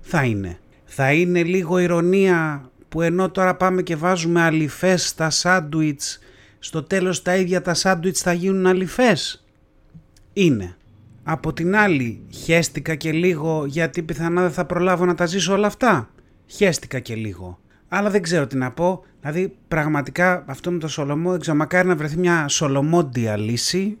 Θα 0.00 0.24
είναι. 0.24 0.58
Θα 0.84 1.12
είναι 1.12 1.42
λίγο 1.42 1.78
ηρωνία 1.78 2.70
που 2.88 3.02
ενώ 3.02 3.30
τώρα 3.30 3.56
πάμε 3.56 3.82
και 3.82 3.96
βάζουμε 3.96 4.40
αλυφές 4.40 5.08
στα 5.08 5.30
σάντουιτς, 5.30 6.18
στο 6.58 6.82
τέλος 6.82 7.22
τα 7.22 7.36
ίδια 7.36 7.62
τα 7.62 7.74
σάντουιτς 7.74 8.20
θα 8.20 8.32
γίνουν 8.32 8.66
αλυφές. 8.66 9.44
Είναι. 10.32 10.76
Από 11.28 11.52
την 11.52 11.76
άλλη, 11.76 12.22
χέστηκα 12.30 12.94
και 12.94 13.12
λίγο 13.12 13.64
γιατί 13.66 14.02
πιθανά 14.02 14.42
δεν 14.42 14.50
θα 14.50 14.64
προλάβω 14.64 15.04
να 15.04 15.14
τα 15.14 15.26
ζήσω 15.26 15.52
όλα 15.52 15.66
αυτά. 15.66 16.10
Χέστηκα 16.46 16.98
και 16.98 17.14
λίγο. 17.14 17.58
Αλλά 17.88 18.10
δεν 18.10 18.22
ξέρω 18.22 18.46
τι 18.46 18.56
να 18.56 18.70
πω. 18.70 19.04
Δηλαδή, 19.20 19.56
πραγματικά 19.68 20.44
αυτό 20.46 20.70
με 20.70 20.78
το 20.78 20.88
Σολομό, 20.88 21.30
δεν 21.30 21.40
ξέρω, 21.40 21.56
μακάρι 21.56 21.88
να 21.88 21.96
βρεθεί 21.96 22.18
μια 22.18 22.48
σολομόντια 22.48 23.36
λύση 23.36 23.98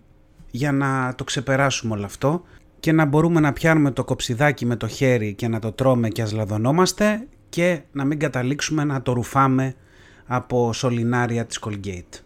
για 0.50 0.72
να 0.72 1.14
το 1.14 1.24
ξεπεράσουμε 1.24 1.94
όλο 1.94 2.04
αυτό 2.04 2.42
και 2.80 2.92
να 2.92 3.04
μπορούμε 3.04 3.40
να 3.40 3.52
πιάνουμε 3.52 3.90
το 3.90 4.04
κοψιδάκι 4.04 4.66
με 4.66 4.76
το 4.76 4.88
χέρι 4.88 5.34
και 5.34 5.48
να 5.48 5.58
το 5.58 5.72
τρώμε 5.72 6.08
και 6.08 6.22
ας 6.22 6.32
λαδωνόμαστε 6.32 7.26
και 7.48 7.80
να 7.92 8.04
μην 8.04 8.18
καταλήξουμε 8.18 8.84
να 8.84 9.02
το 9.02 9.12
ρουφάμε 9.12 9.74
από 10.26 10.72
σωληνάρια 10.72 11.46
της 11.46 11.60
Colgate. 11.66 12.20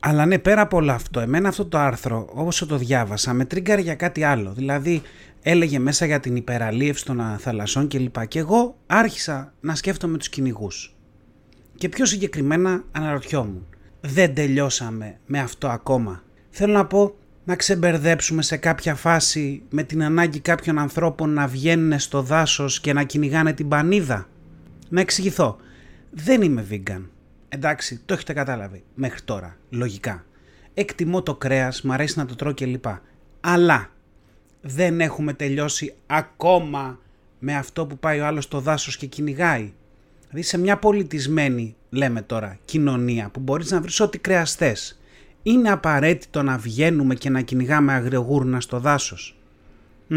Αλλά 0.00 0.26
ναι, 0.26 0.38
πέρα 0.38 0.60
από 0.60 0.76
όλο 0.76 0.92
αυτό, 0.92 1.20
εμένα 1.20 1.48
αυτό 1.48 1.64
το 1.64 1.78
άρθρο, 1.78 2.28
όσο 2.34 2.66
το 2.66 2.76
διάβασα, 2.76 3.32
με 3.32 3.44
τρίγκαρε 3.44 3.80
για 3.80 3.94
κάτι 3.94 4.22
άλλο. 4.22 4.52
Δηλαδή, 4.52 5.02
έλεγε 5.42 5.78
μέσα 5.78 6.06
για 6.06 6.20
την 6.20 6.36
υπεραλίευση 6.36 7.04
των 7.04 7.36
θαλασσών 7.38 7.88
κλπ. 7.88 8.26
Και 8.26 8.38
εγώ 8.38 8.76
άρχισα 8.86 9.52
να 9.60 9.74
σκέφτομαι 9.74 10.18
τους 10.18 10.28
κυνηγούς. 10.28 10.94
Και 11.74 11.88
πιο 11.88 12.04
συγκεκριμένα 12.04 12.84
αναρωτιόμουν, 12.92 13.66
δεν 14.00 14.34
τελειώσαμε 14.34 15.18
με 15.26 15.38
αυτό 15.38 15.68
ακόμα. 15.68 16.22
Θέλω 16.50 16.72
να 16.72 16.86
πω 16.86 17.14
να 17.44 17.56
ξεμπερδέψουμε 17.56 18.42
σε 18.42 18.56
κάποια 18.56 18.94
φάση 18.94 19.62
με 19.70 19.82
την 19.82 20.02
ανάγκη 20.02 20.40
κάποιων 20.40 20.78
ανθρώπων 20.78 21.30
να 21.32 21.46
βγαίνουν 21.46 21.98
στο 21.98 22.22
δάσος 22.22 22.80
και 22.80 22.92
να 22.92 23.02
κυνηγάνε 23.02 23.52
την 23.52 23.68
πανίδα. 23.68 24.28
Να 24.88 25.00
εξηγηθώ, 25.00 25.56
δεν 26.10 26.42
είμαι 26.42 26.66
vegan. 26.70 27.02
Εντάξει, 27.52 28.00
το 28.06 28.14
έχετε 28.14 28.32
κατάλαβει 28.32 28.82
μέχρι 28.94 29.20
τώρα, 29.20 29.56
λογικά. 29.70 30.24
Εκτιμώ 30.74 31.22
το 31.22 31.34
κρέας, 31.34 31.82
μου 31.82 31.92
αρέσει 31.92 32.18
να 32.18 32.26
το 32.26 32.34
τρώω 32.34 32.54
κλπ. 32.54 32.84
Αλλά 33.40 33.90
δεν 34.60 35.00
έχουμε 35.00 35.32
τελειώσει 35.32 35.94
ακόμα 36.06 36.98
με 37.38 37.56
αυτό 37.56 37.86
που 37.86 37.98
πάει 37.98 38.20
ο 38.20 38.26
άλλος 38.26 38.44
στο 38.44 38.60
δάσος 38.60 38.96
και 38.96 39.06
κυνηγάει. 39.06 39.72
Δηλαδή 40.28 40.42
σε 40.48 40.58
μια 40.58 40.76
πολιτισμένη, 40.76 41.76
λέμε 41.90 42.22
τώρα, 42.22 42.58
κοινωνία 42.64 43.28
που 43.28 43.40
μπορείς 43.40 43.70
να 43.70 43.80
βρεις 43.80 44.00
ό,τι 44.00 44.18
κρέας 44.18 44.54
θες. 44.54 45.00
Είναι 45.42 45.70
απαραίτητο 45.70 46.42
να 46.42 46.58
βγαίνουμε 46.58 47.14
και 47.14 47.30
να 47.30 47.40
κυνηγάμε 47.40 47.92
αγριογούρνα 47.92 48.60
στο 48.60 48.78
δάσος. 48.78 49.36
Μ; 50.06 50.14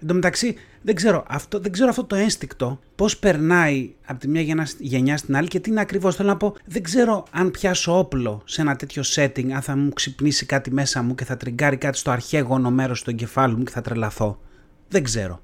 Εν 0.00 0.06
τω 0.06 0.14
μεταξύ, 0.14 0.54
δεν 0.86 0.94
ξέρω, 0.94 1.24
αυτό, 1.28 1.60
δεν 1.60 1.72
ξέρω 1.72 1.88
αυτό 1.88 2.04
το 2.04 2.14
ένστικτο 2.14 2.80
πώς 2.94 3.18
περνάει 3.18 3.94
από 4.06 4.20
τη 4.20 4.28
μια 4.28 4.66
γενιά 4.78 5.16
στην 5.16 5.36
άλλη 5.36 5.48
και 5.48 5.60
τι 5.60 5.70
είναι 5.70 5.80
ακριβώς. 5.80 6.16
Θέλω 6.16 6.28
να 6.28 6.36
πω, 6.36 6.54
δεν 6.64 6.82
ξέρω 6.82 7.24
αν 7.30 7.50
πιάσω 7.50 7.98
όπλο 7.98 8.42
σε 8.44 8.60
ένα 8.60 8.76
τέτοιο 8.76 9.02
setting, 9.14 9.50
αν 9.50 9.62
θα 9.62 9.76
μου 9.76 9.92
ξυπνήσει 9.92 10.46
κάτι 10.46 10.72
μέσα 10.72 11.02
μου 11.02 11.14
και 11.14 11.24
θα 11.24 11.36
τριγκάρει 11.36 11.76
κάτι 11.76 11.98
στο 11.98 12.10
αρχαίγωνο 12.10 12.70
μέρος 12.70 13.02
του 13.02 13.10
εγκεφάλου 13.10 13.56
μου 13.56 13.64
και 13.64 13.70
θα 13.70 13.80
τρελαθώ. 13.80 14.40
Δεν 14.88 15.02
ξέρω. 15.02 15.40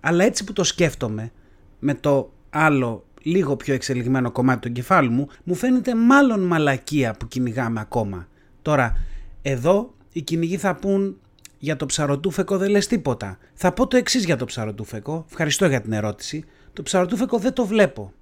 Αλλά 0.00 0.24
έτσι 0.24 0.44
που 0.44 0.52
το 0.52 0.64
σκέφτομαι, 0.64 1.32
με 1.78 1.94
το 1.94 2.32
άλλο 2.50 3.04
λίγο 3.22 3.56
πιο 3.56 3.74
εξελιγμένο 3.74 4.30
κομμάτι 4.30 4.60
του 4.60 4.68
εγκεφάλου 4.68 5.10
μου, 5.10 5.28
μου 5.44 5.54
φαίνεται 5.54 5.94
μάλλον 5.94 6.40
μαλακία 6.40 7.14
που 7.18 7.28
κυνηγάμε 7.28 7.80
ακόμα. 7.80 8.28
Τώρα, 8.62 8.96
εδώ 9.42 9.94
οι 10.12 10.22
κυνηγοί 10.22 10.56
θα 10.56 10.74
πούν 10.74 11.16
για 11.58 11.76
το 11.76 11.86
ψαροτούφεκο 11.86 12.58
δεν 12.58 12.70
λες 12.70 12.86
τίποτα. 12.86 13.38
Θα 13.54 13.72
πω 13.72 13.86
το 13.86 13.96
εξής 13.96 14.24
για 14.24 14.36
το 14.36 14.44
ψαροτούφεκο. 14.44 15.24
Ευχαριστώ 15.28 15.66
για 15.66 15.80
την 15.80 15.92
ερώτηση. 15.92 16.44
Το 16.72 16.82
ψαροτούφεκο 16.82 17.38
δεν 17.38 17.52
το 17.52 17.66
βλέπω. 17.66 18.12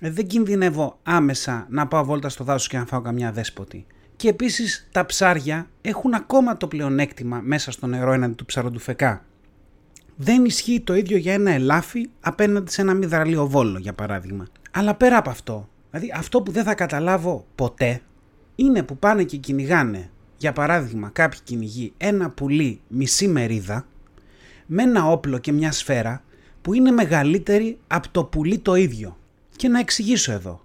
Ε, 0.00 0.10
δεν 0.10 0.26
κινδυνεύω 0.26 0.98
άμεσα 1.02 1.66
να 1.70 1.86
πάω 1.86 2.04
βόλτα 2.04 2.28
στο 2.28 2.44
δάσος 2.44 2.68
και 2.68 2.78
να 2.78 2.86
φάω 2.86 3.00
καμιά 3.00 3.32
δέσποτη. 3.32 3.86
Και 4.16 4.28
επίσης 4.28 4.88
τα 4.92 5.06
ψάρια 5.06 5.66
έχουν 5.80 6.14
ακόμα 6.14 6.56
το 6.56 6.68
πλεονέκτημα 6.68 7.40
μέσα 7.44 7.70
στο 7.70 7.86
νερό 7.86 8.12
έναντι 8.12 8.34
του 8.34 8.44
ψαροτούφεκα. 8.44 9.24
Δεν 10.16 10.44
ισχύει 10.44 10.80
το 10.80 10.94
ίδιο 10.94 11.16
για 11.16 11.32
ένα 11.32 11.50
ελάφι 11.50 12.08
απέναντι 12.20 12.70
σε 12.70 12.80
ένα 12.80 12.94
μυδραλίο 12.94 13.46
βόλο, 13.46 13.78
για 13.78 13.92
παράδειγμα. 13.92 14.46
Αλλά 14.70 14.94
πέρα 14.94 15.16
από 15.16 15.30
αυτό, 15.30 15.68
δηλαδή 15.90 16.12
αυτό 16.16 16.42
που 16.42 16.52
δεν 16.52 16.64
θα 16.64 16.74
καταλάβω 16.74 17.46
ποτέ 17.54 18.00
είναι 18.54 18.82
που 18.82 18.96
πάνε 18.96 19.24
και 19.24 19.36
κυνηγάνε 19.36 20.10
για 20.38 20.52
παράδειγμα 20.52 21.08
κάποιοι 21.08 21.38
κυνηγοί 21.44 21.92
ένα 21.96 22.30
πουλί 22.30 22.80
μισή 22.88 23.28
μερίδα 23.28 23.86
με 24.66 24.82
ένα 24.82 25.06
όπλο 25.06 25.38
και 25.38 25.52
μια 25.52 25.72
σφαίρα 25.72 26.22
που 26.62 26.74
είναι 26.74 26.90
μεγαλύτερη 26.90 27.78
από 27.86 28.08
το 28.10 28.24
πουλί 28.24 28.58
το 28.58 28.74
ίδιο. 28.74 29.18
Και 29.56 29.68
να 29.68 29.78
εξηγήσω 29.78 30.32
εδώ. 30.32 30.64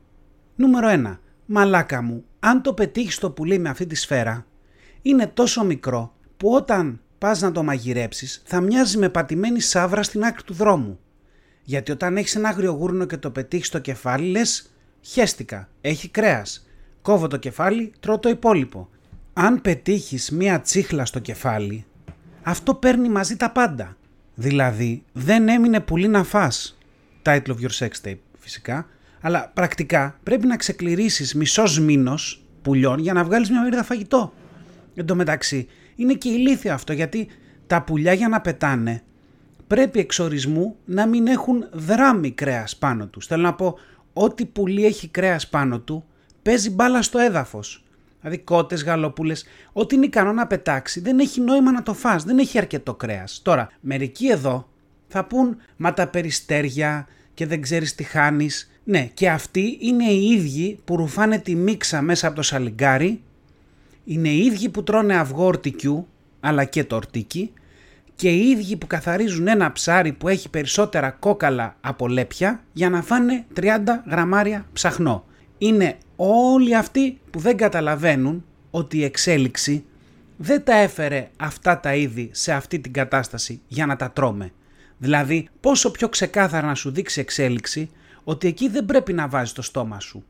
Νούμερο 0.56 0.88
1. 0.92 1.18
Μαλάκα 1.46 2.02
μου, 2.02 2.24
αν 2.40 2.62
το 2.62 2.74
πετύχεις 2.74 3.18
το 3.18 3.32
πουλί 3.32 3.60
με 3.60 3.70
αυτή 3.70 3.86
τη 3.86 3.96
σφαίρα, 3.96 4.46
είναι 5.02 5.28
τόσο 5.28 5.64
μικρό 5.64 6.14
που 6.38 6.50
όταν 6.54 7.02
πας 7.18 7.42
να 7.42 7.52
το 7.52 7.64
μαγειρέψεις 7.64 8.42
θα 8.46 8.62
μοιάζει 8.62 8.98
με 8.98 9.10
πατημένη 9.10 9.60
σάβρα 9.60 10.04
στην 10.04 10.24
άκρη 10.24 10.44
του 10.44 10.54
δρόμου. 10.54 11.00
Γιατί 11.64 11.92
όταν 11.92 12.18
έχεις 12.18 12.36
ένα 12.36 12.50
άγριο 12.50 12.72
γούρνο 12.72 13.06
και 13.06 13.18
το 13.18 13.32
πετύχεις 13.32 13.68
στο 13.68 13.80
κεφάλι 13.80 14.28
λες 14.28 14.74
χέστηκα, 15.02 15.70
έχει 15.82 16.10
κρέας. 16.10 16.68
Κόβω 17.02 17.28
το 17.28 17.38
κεφάλι, 17.38 17.92
τρώω 18.00 18.20
το 18.20 18.30
υπόλοιπο 18.30 18.90
αν 19.34 19.62
πετύχεις 19.62 20.32
μία 20.32 20.62
τσίχλα 20.62 21.06
στο 21.06 21.20
κεφάλι, 21.20 21.86
αυτό 22.44 22.74
παίρνει 22.74 23.10
μαζί 23.10 23.38
τα 23.38 23.52
πάντα. 23.52 23.98
Δηλαδή, 24.36 25.04
δεν 25.14 25.50
έμεινε 25.50 25.80
πουλί 25.80 26.08
να 26.08 26.24
φας. 26.24 26.78
Title 27.24 27.48
of 27.48 27.58
your 27.58 27.78
sex 27.80 28.08
tape, 28.08 28.18
φυσικά. 28.40 28.88
Αλλά 29.22 29.52
πρακτικά 29.54 30.20
πρέπει 30.24 30.48
να 30.48 30.58
ξεκληρίσεις 30.58 31.34
μισός 31.34 31.80
μήνος 31.80 32.46
πουλιών 32.62 33.00
για 33.00 33.14
να 33.14 33.24
βγάλεις 33.24 33.50
μια 33.50 33.62
μερίδα 33.62 33.84
φαγητό. 33.84 34.34
Εν 34.96 35.06
τω 35.06 35.16
μεταξύ, 35.16 35.68
είναι 35.96 36.14
και 36.14 36.30
ηλίθιο 36.30 36.74
αυτό 36.74 36.94
γιατί 36.94 37.28
τα 37.68 37.82
πουλιά 37.82 38.14
για 38.14 38.28
να 38.28 38.42
πετάνε 38.42 39.04
πρέπει 39.68 40.00
εξορισμού 40.00 40.76
να 40.86 41.08
μην 41.08 41.28
έχουν 41.28 41.68
δράμει 41.72 42.32
κρέας 42.32 42.78
πάνω 42.78 43.08
τους. 43.08 43.26
Θέλω 43.26 43.42
να 43.42 43.54
πω, 43.54 43.78
ό,τι 44.14 44.46
πουλί 44.46 44.86
έχει 44.86 45.08
κρέας 45.08 45.48
πάνω 45.50 45.80
του 45.80 46.04
παίζει 46.42 46.70
μπάλα 46.70 47.02
στο 47.02 47.20
έδαφος 47.20 47.84
δηλαδή 48.24 48.44
κότες, 48.44 48.84
γαλοπούλε, 48.84 49.34
ό,τι 49.74 49.96
είναι 49.96 50.06
ικανό 50.06 50.32
να 50.32 50.48
πετάξει, 50.48 51.00
δεν 51.00 51.20
έχει 51.20 51.42
νόημα 51.42 51.72
να 51.72 51.84
το 51.84 51.94
φας, 51.94 52.24
δεν 52.24 52.38
έχει 52.38 52.58
αρκετό 52.58 52.94
κρέας. 52.94 53.40
Τώρα, 53.44 53.72
μερικοί 53.80 54.28
εδώ 54.28 54.68
θα 55.08 55.26
πούν 55.26 55.58
Μα 55.78 55.94
τα 55.94 56.08
περιστέρια 56.08 57.08
και 57.34 57.46
δεν 57.46 57.62
ξέρεις 57.62 57.96
τι 57.96 58.04
χάνεις. 58.04 58.72
Ναι, 58.84 59.10
και 59.14 59.30
αυτοί 59.30 59.78
είναι 59.82 60.06
οι 60.06 60.30
ίδιοι 60.30 60.80
που 60.86 60.96
ρουφάνε 60.96 61.40
τη 61.40 61.56
μίξα 61.56 62.02
μέσα 62.02 62.28
από 62.28 62.36
το 62.36 62.42
σαλιγκάρι, 62.42 63.22
είναι 64.06 64.30
οι 64.30 64.46
ίδιοι 64.46 64.70
που 64.70 64.84
τρώνε 64.84 65.16
αυγό 65.16 65.46
ορτικιού, 65.46 66.08
αλλά 66.40 66.64
και 66.64 66.84
το 66.84 66.96
ορτίκι, 66.96 67.52
και 68.16 68.30
οι 68.30 68.50
ίδιοι 68.50 68.76
που 68.76 68.88
καθαρίζουν 68.88 69.48
ένα 69.48 69.72
ψάρι 69.72 70.12
που 70.12 70.28
έχει 70.28 70.50
περισσότερα 70.50 71.10
κόκαλα 71.10 71.76
από 71.82 72.08
λέπια 72.08 72.64
για 72.74 72.90
να 72.90 73.02
φάνε 73.02 73.46
30 73.56 73.64
γραμμάρια 74.10 74.66
ψαχνό. 74.74 75.26
Είναι 75.58 75.98
όλοι 76.26 76.76
αυτοί 76.76 77.20
που 77.32 77.40
δεν 77.40 77.58
καταλαβαίνουν 77.58 78.46
ότι 78.72 78.98
η 78.98 79.04
εξέλιξη 79.04 79.86
δεν 80.38 80.64
τα 80.64 80.76
έφερε 80.76 81.30
αυτά 81.38 81.80
τα 81.80 81.96
είδη 81.96 82.30
σε 82.34 82.54
αυτή 82.54 82.80
την 82.80 82.94
κατάσταση 82.94 83.62
για 83.68 83.86
να 83.86 83.96
τα 83.96 84.12
τρώμε. 84.12 84.52
Δηλαδή 84.98 85.50
πόσο 85.60 85.92
πιο 85.92 86.10
ξεκάθαρα 86.10 86.68
να 86.68 86.76
σου 86.76 86.92
δείξει 86.92 87.20
εξέλιξη 87.20 87.90
ότι 88.24 88.48
εκεί 88.48 88.70
δεν 88.70 88.86
πρέπει 88.86 89.14
να 89.14 89.28
βάζεις 89.28 89.54
το 89.54 89.62
στόμα 89.62 90.00
σου. 90.00 90.24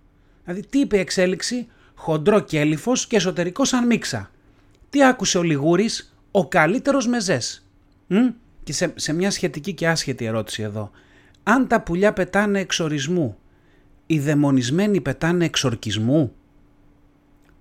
Δηλαδή 0.43 0.65
τι 0.67 0.79
είπε 0.79 0.97
η 0.97 0.99
εξέλιξη, 0.99 1.67
χοντρό 1.95 2.39
κέλυφος 2.39 3.07
και 3.07 3.15
εσωτερικός 3.15 3.67
σαν 3.67 3.85
μίξα. 3.85 4.31
Τι 4.89 5.05
άκουσε 5.05 5.37
ο 5.37 5.43
Λιγούρης, 5.43 6.15
ο 6.31 6.47
καλύτερος 6.47 7.07
μεζές. 7.07 7.65
Μ; 8.07 8.15
Και 8.63 8.73
σε, 8.73 8.93
σε 8.95 9.13
μια 9.13 9.31
σχετική 9.31 9.73
και 9.73 9.87
άσχετη 9.87 10.25
ερώτηση 10.25 10.63
εδώ. 10.63 10.91
Αν 11.43 11.67
τα 11.67 11.81
πουλιά 11.81 12.13
πετάνε 12.13 12.59
εξορισμού 12.59 13.37
οι 14.05 14.19
δαιμονισμένοι 14.19 15.01
πετάνε 15.01 15.45
εξορκισμού. 15.45 16.33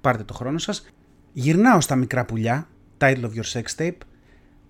πάρτε 0.01 0.25
το 0.25 0.35
χρόνο 0.35 0.59
σας. 0.59 0.87
Γυρνάω 1.33 1.81
στα 1.81 1.97
μικρά 1.97 2.25
πουλιά, 2.25 2.69
title 2.99 3.23
of 3.23 3.33
your 3.35 3.61
sex 3.61 3.63
tape, 3.77 3.99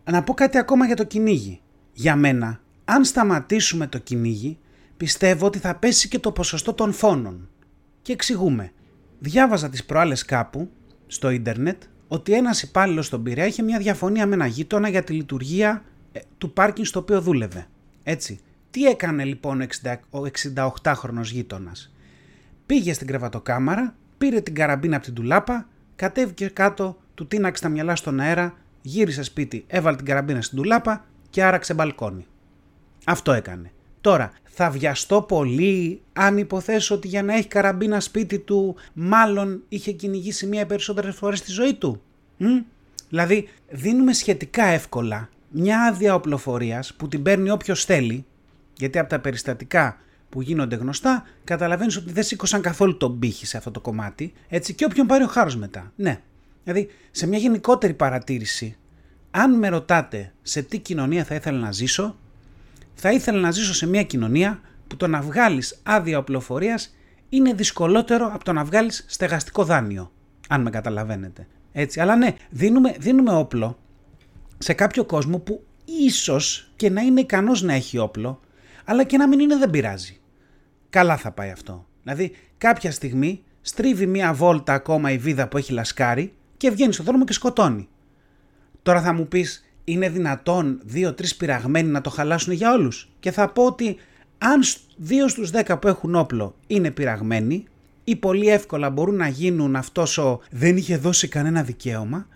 να 0.05 0.23
πω 0.23 0.35
κάτι 0.35 0.59
ακόμα 0.59 0.87
για 0.87 0.97
το 0.97 1.05
κυνήγι. 1.05 1.61
Για 1.93 2.17
μένα, 2.17 2.61
αν 2.85 3.05
σταματήσουμε 3.05 3.87
το 3.87 3.99
κυνήγι, 3.99 4.59
πιστεύω 4.97 5.47
ότι 5.47 5.59
θα 5.59 5.75
πέσει 5.75 6.09
και 6.09 6.19
το 6.19 6.33
ποσοστό 6.33 6.73
των 6.73 6.93
φόνων. 6.93 7.49
Και 8.03 8.13
εξηγούμε. 8.13 8.73
Διάβαζα 9.19 9.69
τις 9.69 9.85
προάλλες 9.85 10.25
κάπου, 10.25 10.71
στο 11.07 11.31
ίντερνετ, 11.31 11.83
ότι 12.09 12.33
ένας 12.33 12.63
υπάλληλος 12.63 13.07
στον 13.07 13.23
Πειραιά 13.23 13.47
είχε 13.47 13.63
μια 13.63 13.79
διαφωνία 13.79 14.27
με 14.27 14.35
ένα 14.35 14.47
γείτονα 14.47 14.89
για 14.89 15.05
τη 15.05 15.13
λειτουργία 15.13 15.85
ε, 16.13 16.21
του 16.39 16.53
πάρκινγκ 16.53 16.87
στο 16.87 16.99
οποίο 16.99 17.21
δούλευε. 17.21 17.67
Έτσι. 18.03 18.41
Τι 18.73 18.85
έκανε 18.85 19.25
λοιπόν 19.25 19.61
ο 20.11 20.23
68χρονος 20.43 21.25
γείτονας; 21.25 21.95
Πήγε 22.67 22.93
στην 22.93 23.07
κρεβατοκάμαρα, 23.07 23.95
πήρε 24.19 24.41
την 24.41 24.55
καραμπίνα 24.55 24.97
από 24.97 25.05
την 25.05 25.15
τουλάπα, 25.15 25.69
κατέβηκε 25.97 26.47
κάτω, 26.49 26.97
του 27.15 27.27
τίναξε 27.27 27.63
τα 27.63 27.69
μυαλά 27.69 27.97
στον 27.97 28.21
αέρα, 28.21 28.55
γύρισε 28.83 29.23
σπίτι, 29.23 29.65
έβαλε 29.67 29.97
την 29.97 30.07
καραμπίνα 30.07 30.43
στην 30.43 30.59
τουλάπα 30.59 31.05
και 31.31 31.45
άραξε 31.45 31.75
μπαλκόνι. 31.75 32.27
Αυτό 33.05 33.33
έκανε. 33.33 33.73
Τώρα, 34.01 34.33
θα 34.43 34.71
βιαστώ 34.71 35.23
πολύ 35.23 36.03
αν 36.13 36.39
υποθέσω 36.39 36.95
ότι 36.95 37.09
για 37.09 37.23
να 37.23 37.35
έχει 37.35 37.49
καραμπίνα 37.49 38.01
σπίτι 38.01 38.39
του 38.39 38.77
μάλλον 38.93 39.63
είχε 39.69 39.93
κυνηγήσει 39.93 40.47
μία 40.47 40.67
περισσότερες 40.67 41.15
φορές 41.15 41.39
στη 41.39 41.51
ζωή 41.51 41.75
του. 41.75 42.03
Μ; 42.37 42.47
Δηλαδή, 43.09 43.49
δίνουμε 43.71 44.13
σχετικά 44.13 44.65
εύκολα 44.65 45.29
μια 45.49 45.83
άδεια 45.83 46.15
οπλοφορίας 46.15 46.95
που 46.95 47.09
την 47.09 47.23
παίρνει 47.23 47.51
όποιος 47.51 47.85
θέλει, 47.85 48.25
γιατί 48.77 48.99
από 48.99 49.09
τα 49.09 49.21
περιστατικά 49.21 49.97
που 50.29 50.43
γίνονται 50.43 50.77
γνωστά, 50.77 51.27
καταλαβαίνεις 51.45 51.97
ότι 51.97 52.13
δεν 52.13 52.23
σήκωσαν 52.23 52.61
καθόλου 52.61 52.97
τον 52.97 53.19
πύχη 53.19 53.47
σε 53.47 53.57
αυτό 53.57 53.71
το 53.71 53.81
κομμάτι, 53.81 54.33
έτσι 54.49 54.75
και 54.75 54.85
όποιον 54.85 55.07
πάρει 55.07 55.25
ο 55.25 55.27
χάρος 55.27 55.57
μετά. 55.57 55.93
Ναι. 55.97 56.21
Δηλαδή, 56.65 56.89
σε 57.11 57.27
μια 57.27 57.39
γενικότερη 57.39 57.95
παρατήρηση, 57.95 58.77
αν 59.31 59.59
με 59.59 59.69
ρωτάτε 59.69 60.33
σε 60.43 60.63
τι 60.63 60.79
κοινωνία 60.79 61.25
θα 61.25 61.35
ήθελα 61.35 61.59
να 61.59 61.73
ζήσω, 61.73 62.17
θα 62.95 63.13
ήθελα 63.13 63.41
να 63.41 63.51
ζήσω 63.51 63.75
σε 63.75 63.87
μια 63.87 64.03
κοινωνία 64.03 64.61
που 64.87 64.97
το 64.97 65.07
να 65.07 65.21
βγάλεις 65.21 65.81
άδεια 65.83 66.19
οπλοφορίας 66.19 66.95
είναι 67.29 67.53
δυσκολότερο 67.53 68.31
από 68.35 68.45
το 68.45 68.53
να 68.53 68.65
βγάλεις 68.65 69.05
στεγαστικό 69.09 69.65
δάνειο. 69.65 70.13
Αν 70.49 70.63
με 70.63 70.71
καταλαβαίνετε. 70.71 71.47
Έτσι. 71.73 72.01
Αλλά 72.01 72.17
ναι, 72.17 72.35
δίνουμε, 72.51 72.95
δίνουμε 72.99 73.33
όπλο 73.33 73.79
σε 74.59 74.73
κάποιο 74.73 75.05
κόσμο 75.05 75.39
που 75.39 75.65
ίσως 75.85 76.73
και 76.77 76.91
να 76.91 77.01
είναι 77.01 77.21
ικανός 77.21 77.63
να 77.63 77.73
έχει 77.73 77.99
όπλο, 77.99 78.41
αλλά 78.85 79.05
και 79.05 79.17
να 79.17 79.29
μην 79.29 79.41
είναι 79.41 79.57
δεν 79.57 79.71
πειράζει 79.71 80.17
καλά 80.93 81.17
θα 81.17 81.31
πάει 81.31 81.51
αυτό. 81.51 81.87
Δηλαδή 82.03 82.33
κάποια 82.59 82.91
στιγμή 82.91 83.43
στρίβει 83.61 84.07
μία 84.07 84.33
βόλτα 84.33 84.73
ακόμα 84.73 85.11
η 85.11 85.19
βίδα 85.19 85.49
που 85.49 85.57
έχει 85.57 85.73
λασκάρει 85.73 86.33
και 86.57 86.71
βγαίνει 86.71 86.93
στον 86.93 87.05
δρόμο 87.05 87.25
και 87.25 87.33
σκοτώνει. 87.33 87.89
Τώρα 88.83 89.03
θα 89.03 89.13
μου 89.13 89.29
πεις 89.29 89.65
είναι 89.85 90.09
δυνατόν 90.09 90.81
δύο-τρεις 90.85 91.37
πειραγμένοι 91.37 91.89
να 91.89 92.01
το 92.01 92.11
χαλάσουν 92.11 92.53
για 92.53 92.73
όλους; 92.73 93.09
Και 93.21 93.31
θα 93.31 93.49
πω 93.49 93.65
ότι 93.65 93.97
αν 94.39 94.61
δύο 94.97 95.29
στους 95.29 95.51
δέκα 95.51 95.79
που 95.79 95.89
έχουν 95.89 96.15
όπλο 96.15 96.55
είναι 96.67 96.91
πειραγμένοι 96.91 97.65
ή 98.05 98.17
πολύ 98.17 98.49
εύκολα 98.49 98.91
μπορούν 98.91 99.17
να 99.17 99.29
γίνουν 99.29 99.77
αυτός 99.77 100.19
ο 100.19 100.41
δεν 100.51 100.77
είχε 100.77 100.97
δώσει 100.97 101.29
κανένα 101.29 101.63
δικαίωμα, 101.63 102.27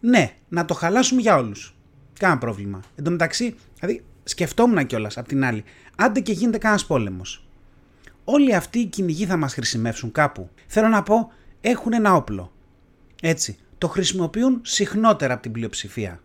ναι, 0.00 0.32
να 0.48 0.64
το 0.64 0.74
χαλάσουμε 0.74 1.20
για 1.20 1.36
όλους. 1.36 1.76
Κάνα 2.18 2.38
πρόβλημα. 2.38 2.80
Εν 2.94 3.04
τω 3.04 3.10
μεταξύ, 3.10 3.54
δηλαδή 3.78 4.04
σκεφτόμουν 4.24 4.86
κιόλας 4.86 5.18
απ' 5.18 5.26
την 5.26 5.44
άλλη, 5.44 5.64
άντε 5.96 6.20
και 6.20 6.32
γίνεται 6.32 6.58
κανένας 6.58 6.86
πόλεμος 6.86 7.46
όλοι 8.28 8.54
αυτοί 8.54 8.78
οι 8.78 8.86
κυνηγοί 8.86 9.26
θα 9.26 9.36
μας 9.36 9.54
χρησιμεύσουν 9.54 10.12
κάπου. 10.12 10.50
Θέλω 10.66 10.88
να 10.88 11.02
πω, 11.02 11.32
έχουν 11.60 11.92
ένα 11.92 12.14
όπλο. 12.14 12.52
Έτσι, 13.22 13.56
το 13.78 13.88
χρησιμοποιούν 13.88 14.60
συχνότερα 14.62 15.32
από 15.32 15.42
την 15.42 15.52
πλειοψηφία. 15.52 16.20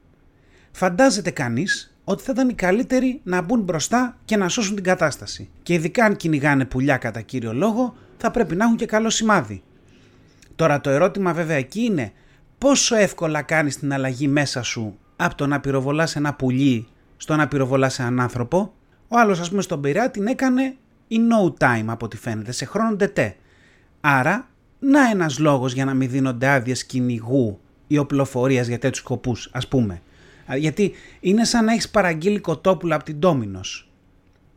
Φαντάζεται 0.72 1.32
κανείς 1.32 1.96
ότι 2.04 2.24
θα 2.24 2.32
ήταν 2.32 2.50
οι 2.50 2.54
καλύτεροι 2.54 3.22
να 3.24 3.42
μπουν 3.42 3.62
μπροστά 3.62 4.18
και 4.26 4.38
να 4.38 4.50
σώσουν 4.50 4.76
την 4.76 4.84
κατάσταση. 4.84 5.50
Και 5.64 5.74
ειδικά 5.74 6.06
αν 6.06 6.16
κυνηγάνε 6.16 6.66
πουλιά 6.66 6.98
κατά 6.98 7.22
κύριο 7.22 7.54
λόγο, 7.54 7.96
θα 8.18 8.32
πρέπει 8.32 8.56
να 8.56 8.64
έχουν 8.64 8.76
και 8.78 8.86
καλό 8.86 9.10
σημάδι. 9.10 9.64
Τώρα 10.56 10.82
το 10.82 10.90
ερώτημα 10.90 11.34
βέβαια 11.34 11.56
εκεί 11.56 11.82
είναι 11.82 12.12
πόσο 12.58 12.96
εύκολα 12.96 13.42
κάνεις 13.42 13.78
την 13.78 13.94
αλλαγή 13.94 14.28
μέσα 14.28 14.62
σου 14.62 14.98
από 15.16 15.36
το 15.36 15.48
να 15.48 15.60
πυροβολάς 15.60 16.16
ένα 16.16 16.34
πουλί 16.34 16.88
στο 17.18 17.36
να 17.36 17.48
πυροβολάς 17.48 18.00
έναν 18.00 18.20
άνθρωπο; 18.20 18.74
Ο 19.14 19.18
άλλος 19.18 19.40
ας 19.40 19.50
πούμε 19.50 19.62
στον 19.62 19.82
Πειραιά 19.82 20.12
την 20.12 20.28
έκανε 20.28 20.76
ή 21.08 21.18
no 21.32 21.54
time 21.66 21.86
από 21.86 22.06
ό,τι 22.06 22.18
φαίνεται, 22.18 22.52
σε 22.52 22.66
χρόνο 22.66 22.96
τετέ. 22.96 23.36
Άρα, 24.02 24.50
να 24.80 25.10
ένας 25.10 25.40
λόγος 25.40 25.74
για 25.74 25.86
να 25.86 25.94
μην 25.94 26.10
δίνονται 26.10 26.48
άδειες 26.48 26.86
κυνηγού 26.86 27.60
ή 27.88 27.98
οπλοφορίας 27.98 28.68
για 28.68 28.80
τέτοιους 28.80 28.98
σκοπούς, 28.98 29.50
ας 29.52 29.68
πούμε. 29.68 30.02
Γιατί 30.58 30.94
είναι 31.20 31.44
σαν 31.44 31.66
να 31.66 31.72
έχεις 31.72 31.90
παραγγείλει 31.90 32.40
κοτόπουλα 32.40 32.96
από 32.96 33.04
την 33.04 33.16
Ντόμινος. 33.18 33.90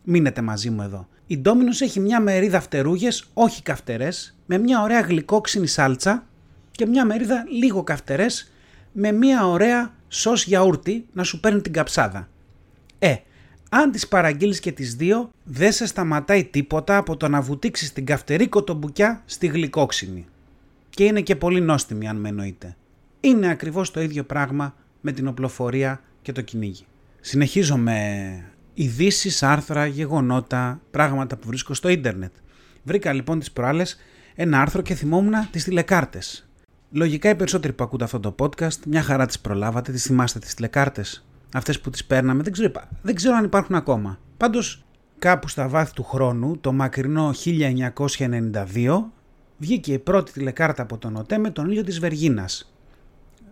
Μείνετε 0.04 0.40
μαζί 0.42 0.70
μου 0.70 0.82
εδώ. 0.82 1.08
Η 1.26 1.38
Ντόμινος 1.38 1.80
έχει 1.80 2.00
μια 2.00 2.20
μερίδα 2.20 2.60
φτερούγες, 2.60 3.30
όχι 3.34 3.62
καυτερές, 3.62 4.36
με 4.46 4.58
μια 4.58 4.82
ωραία 4.82 5.00
γλυκόξινη 5.00 5.66
σάλτσα 5.66 6.26
και 6.70 6.86
μια 6.86 7.04
μερίδα 7.04 7.44
λίγο 7.48 7.82
καυτερές 7.82 8.52
με 8.92 9.12
μια 9.12 9.46
ωραία 9.46 9.94
σως 10.08 10.44
γιαούρτι 10.44 11.06
να 11.12 11.22
σου 11.22 11.40
παίρνει 11.40 11.60
την 11.60 11.72
καψάδα. 11.72 12.28
Ε, 12.98 13.14
αν 13.76 13.90
τις 13.90 14.08
παραγγείλεις 14.08 14.60
και 14.60 14.72
τις 14.72 14.94
δύο, 14.94 15.30
δεν 15.44 15.72
σε 15.72 15.86
σταματάει 15.86 16.44
τίποτα 16.44 16.96
από 16.96 17.16
το 17.16 17.28
να 17.28 17.40
βουτήξεις 17.40 17.92
την 17.92 18.04
καυτερή 18.04 18.48
κοτομπουκιά 18.48 19.22
στη 19.24 19.46
γλυκόξινη. 19.46 20.26
Και 20.90 21.04
είναι 21.04 21.20
και 21.20 21.36
πολύ 21.36 21.60
νόστιμη 21.60 22.08
αν 22.08 22.16
με 22.16 22.28
εννοείτε. 22.28 22.76
Είναι 23.20 23.50
ακριβώς 23.50 23.90
το 23.90 24.00
ίδιο 24.00 24.24
πράγμα 24.24 24.74
με 25.00 25.12
την 25.12 25.26
οπλοφορία 25.26 26.00
και 26.22 26.32
το 26.32 26.40
κυνήγι. 26.40 26.86
Συνεχίζω 27.20 27.76
με 27.76 28.52
ειδήσει, 28.74 29.46
άρθρα, 29.46 29.86
γεγονότα, 29.86 30.80
πράγματα 30.90 31.36
που 31.36 31.46
βρίσκω 31.46 31.74
στο 31.74 31.88
ίντερνετ. 31.88 32.32
Βρήκα 32.82 33.12
λοιπόν 33.12 33.38
τις 33.38 33.50
προάλλες 33.50 33.96
ένα 34.34 34.60
άρθρο 34.60 34.82
και 34.82 34.94
θυμόμουν 34.94 35.34
τις 35.50 35.64
τηλεκάρτες. 35.64 36.48
Λογικά 36.90 37.30
οι 37.30 37.34
περισσότεροι 37.34 37.72
που 37.72 37.84
ακούτε 37.84 38.04
αυτό 38.04 38.20
το 38.20 38.34
podcast, 38.38 38.78
μια 38.86 39.02
χαρά 39.02 39.26
τις 39.26 39.40
προλάβατε, 39.40 39.92
τις 39.92 40.02
θυμάστε 40.02 40.38
τις 40.38 40.54
τηλεκάρτες 40.54 41.24
αυτές 41.54 41.80
που 41.80 41.90
τις 41.90 42.04
παίρναμε, 42.04 42.42
δεν 42.42 42.52
ξέρω, 42.52 42.70
δεν 43.02 43.14
ξέρω 43.14 43.36
αν 43.36 43.44
υπάρχουν 43.44 43.74
ακόμα. 43.74 44.18
Πάντως 44.36 44.84
κάπου 45.18 45.48
στα 45.48 45.68
βάθη 45.68 45.92
του 45.92 46.04
χρόνου, 46.04 46.58
το 46.58 46.72
μακρινό 46.72 47.32
1992, 47.34 49.04
βγήκε 49.58 49.92
η 49.92 49.98
πρώτη 49.98 50.32
τηλεκάρτα 50.32 50.82
από 50.82 50.98
τον 50.98 51.16
ΟΤΕ 51.16 51.38
με 51.38 51.50
τον 51.50 51.70
ήλιο 51.70 51.82
της 51.82 52.00
Βεργίνας. 52.00 52.74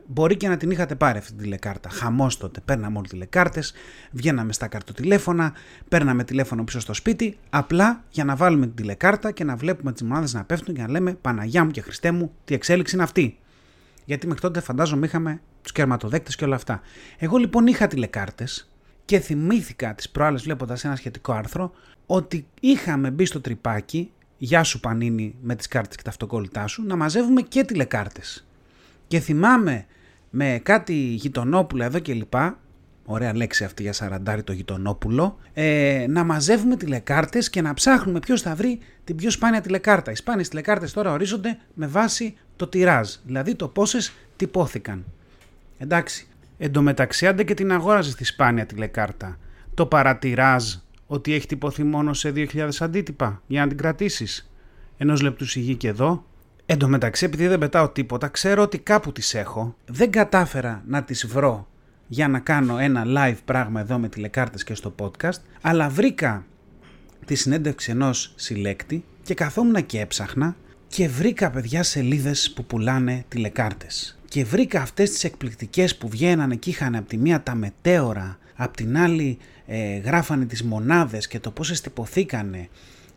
Μπορεί 0.07 0.37
και 0.37 0.49
να 0.49 0.57
την 0.57 0.71
είχατε 0.71 0.95
πάρει 0.95 1.19
αυτή 1.19 1.33
τη 1.33 1.43
τηλεκάρτα. 1.43 1.89
Χαμός 1.89 2.37
τότε. 2.37 2.61
Παίρναμε 2.65 2.99
όλοι 2.99 3.09
τηλεκάρτες, 3.09 3.73
βγαίναμε 4.11 4.53
στα 4.53 4.67
καρτοτηλέφωνα, 4.67 5.53
παίρναμε 5.89 6.25
τηλέφωνο 6.25 6.65
πίσω 6.65 6.81
στο 6.81 6.95
σπίτι, 6.95 7.39
απλά 7.51 8.05
για 8.11 8.25
να 8.25 8.37
βάλουμε 8.37 8.67
την 8.67 8.75
τηλεκάρτα 8.75 9.31
και 9.31 9.45
να 9.45 9.57
βλέπουμε 9.57 9.93
τις 9.93 10.03
μονάδες 10.03 10.35
να 10.35 10.45
πέφτουν 10.45 10.75
και 10.75 10.81
να 10.83 10.91
λέμε 10.91 11.15
Παναγιά 11.15 11.65
μου 11.65 11.71
και 11.71 11.81
Χριστέ 11.81 12.11
μου, 12.11 12.33
τι 12.45 12.55
εξέλιξη 12.55 12.95
είναι 12.95 13.05
αυτή. 13.05 13.39
Γιατί 14.05 14.27
μέχρι 14.27 14.43
τότε 14.43 14.61
φαντάζομαι 14.61 15.07
είχαμε 15.07 15.41
τους 15.63 15.73
κερματοδέκτες 15.73 16.37
και 16.37 16.45
όλα 16.45 16.55
αυτά. 16.55 16.81
Εγώ 17.19 17.37
λοιπόν 17.37 17.67
είχα 17.67 17.87
τηλεκάρτες 17.87 18.71
και 19.05 19.19
θυμήθηκα 19.21 19.95
τις 19.95 20.11
προάλλες 20.11 20.43
βλέποντας 20.43 20.85
ένα 20.85 20.97
σχετικό 20.97 21.33
άρθρο 21.33 21.73
ότι 22.07 22.47
είχαμε 22.61 23.11
μπει 23.11 23.25
στο 23.25 23.41
τρυπάκι, 23.41 24.11
γεια 24.39 24.63
σου 24.63 24.81
Πανίνη 24.81 25.35
με 25.41 25.55
τις 25.57 25.69
κάρτες 25.69 25.97
και 25.97 26.03
τα 26.03 26.11
αυτοκόλλητά 26.11 26.67
σου, 26.67 26.83
να 26.87 26.97
μαζεύουμε 26.97 27.43
και 27.43 27.65
τηλεκάρτες. 27.65 28.47
Και 29.07 29.21
θυμάμαι 29.21 29.87
με 30.31 30.61
κάτι 30.63 30.95
γειτονόπουλα 30.95 31.85
εδώ 31.85 31.99
και 31.99 32.13
λοιπά, 32.13 32.59
ωραία 33.05 33.37
λέξη 33.37 33.65
αυτή 33.65 33.83
για 33.83 33.93
σαραντάρι 33.93 34.43
το 34.43 34.53
γειτονόπουλο, 34.53 35.39
ε, 35.53 36.07
να 36.09 36.25
μαζεύουμε 36.25 36.77
τηλεκάρτες 36.77 37.51
και 37.51 37.63
να 37.63 37.75
ψάχνουμε 37.75 38.19
ποιος 38.19 38.43
θα 38.43 38.55
βρει 38.55 38.79
την 39.05 39.17
πιο 39.17 39.31
σπάνια 39.31 39.61
τηλεκάρτα. 39.61 40.11
Οι 40.11 40.15
σπάνιες 40.15 40.49
τηλεκάρτες 40.49 40.93
τώρα 40.93 41.13
ορίζονται 41.13 41.59
με 41.75 41.87
βάση 41.87 42.35
το 42.57 42.67
τυράζ, 42.67 43.11
δηλαδή 43.25 43.55
το 43.55 43.69
πόσες 43.69 44.13
τυπώθηκαν. 44.37 45.05
Εντάξει. 45.83 46.27
Εν 46.59 46.73
τω 46.73 46.83
μεταξύ, 46.83 47.27
άντε 47.27 47.45
και 47.45 47.55
την 47.55 47.73
αγόραζες 47.73 48.13
στη 48.13 48.25
σπάνια 48.25 48.67
τηλεκάρτα. 48.67 49.39
Το 49.75 49.87
παρατηράζ 49.87 50.75
ότι 51.07 51.35
έχει 51.35 51.47
τυπωθεί 51.47 51.85
μόνο 51.85 52.13
σε 52.13 52.33
2.000 52.35 52.69
αντίτυπα 52.79 53.43
για 53.47 53.61
να 53.61 53.69
την 53.69 53.77
κρατήσεις. 53.77 54.51
Ενός 54.97 55.21
λεπτού 55.21 55.47
σιγή 55.47 55.75
και 55.75 55.89
εδώ. 55.89 56.25
Εν 56.67 56.79
τω 56.79 56.89
μεταξύ, 56.89 57.25
επειδή 57.25 57.47
δεν 57.47 57.59
πετάω 57.59 57.89
τίποτα, 57.89 58.29
ξέρω 58.29 58.63
ότι 58.63 58.79
κάπου 58.79 59.13
τις 59.13 59.35
έχω. 59.35 59.77
Δεν 59.87 60.11
κατάφερα 60.11 60.83
να 60.87 61.03
τις 61.03 61.27
βρω 61.27 61.69
για 62.07 62.29
να 62.29 62.39
κάνω 62.39 62.79
ένα 62.79 63.05
live 63.07 63.39
πράγμα 63.45 63.81
εδώ 63.81 63.99
με 63.99 64.09
τηλεκάρτες 64.09 64.65
και 64.65 64.75
στο 64.75 64.95
podcast, 64.99 65.41
αλλά 65.61 65.89
βρήκα 65.89 66.47
τη 67.25 67.35
συνέντευξη 67.35 67.91
ενός 67.91 68.33
συλλέκτη 68.37 69.05
και 69.23 69.35
καθόμουν 69.35 69.87
και 69.87 70.01
έψαχνα 70.01 70.57
και 70.89 71.09
βρήκα 71.09 71.51
παιδιά 71.51 71.83
σελίδες 71.83 72.53
που 72.53 72.65
πουλάνε 72.65 73.25
τηλεκάρτες 73.29 74.22
και 74.33 74.45
βρήκα 74.45 74.81
αυτές 74.81 75.11
τις 75.11 75.25
εκπληκτικές 75.25 75.97
που 75.97 76.09
βγαίνανε 76.09 76.57
και 76.57 76.71
είχαν 76.71 76.95
από 76.95 77.09
τη 77.09 77.17
μία 77.17 77.43
τα 77.43 77.55
μετέωρα, 77.55 78.39
από 78.55 78.77
την 78.77 78.99
άλλη 78.99 79.39
ε, 79.67 79.97
γράφανε 79.97 80.45
τις 80.45 80.63
μονάδες 80.63 81.27
και 81.27 81.41
το 81.41 81.51
πώς 81.51 81.71
εστιποθήκανε. 81.71 82.69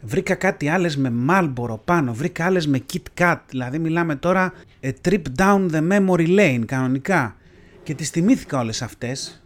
βρήκα 0.01 0.35
κάτι 0.35 0.67
άλλες 0.67 0.97
με 0.97 1.13
Marlboro 1.29 1.79
πάνω, 1.85 2.13
βρήκα 2.13 2.45
άλλες 2.45 2.67
με 2.67 2.83
Kit 2.93 3.21
Kat, 3.21 3.37
δηλαδή 3.49 3.79
μιλάμε 3.79 4.15
τώρα 4.15 4.53
a 4.83 4.91
trip 5.07 5.21
down 5.37 5.69
the 5.71 5.87
memory 5.91 6.39
lane 6.39 6.63
κανονικά. 6.65 7.35
Και 7.83 7.93
τις 7.93 8.09
θυμήθηκα 8.09 8.59
όλες 8.59 8.81
αυτές 8.81 9.44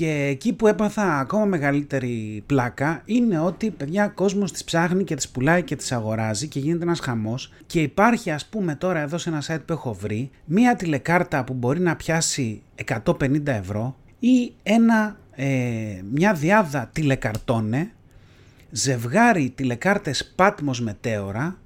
και 0.00 0.26
εκεί 0.30 0.52
που 0.52 0.66
έπαθα 0.66 1.18
ακόμα 1.18 1.44
μεγαλύτερη 1.44 2.42
πλάκα 2.46 3.02
είναι 3.04 3.38
ότι 3.38 3.70
παιδιά 3.70 4.08
κόσμος 4.08 4.52
τις 4.52 4.64
ψάχνει 4.64 5.04
και 5.04 5.14
τις 5.14 5.28
πουλάει 5.28 5.62
και 5.62 5.76
τις 5.76 5.92
αγοράζει 5.92 6.48
και 6.48 6.58
γίνεται 6.58 6.82
ένας 6.82 7.00
χαμός. 7.00 7.52
Και 7.66 7.82
υπάρχει 7.82 8.30
ας 8.30 8.46
πούμε 8.46 8.74
τώρα 8.74 9.00
εδώ 9.00 9.18
σε 9.18 9.28
ένα 9.28 9.42
site 9.46 9.62
που 9.66 9.72
έχω 9.72 9.94
βρει 9.94 10.30
μία 10.44 10.76
τηλεκάρτα 10.76 11.44
που 11.44 11.52
μπορεί 11.52 11.80
να 11.80 11.96
πιάσει 11.96 12.62
150 13.04 13.46
ευρώ 13.46 13.96
ή 14.18 14.52
ένα, 14.62 15.16
ε, 15.30 15.46
μια 16.12 16.34
διάδα 16.34 16.90
τηλεκαρτώνε 16.92 17.90
ζευγάρι 18.70 19.52
τηλεκάρτες 19.54 20.34
Patmos 20.36 20.78
Μετέωρα, 20.80 21.56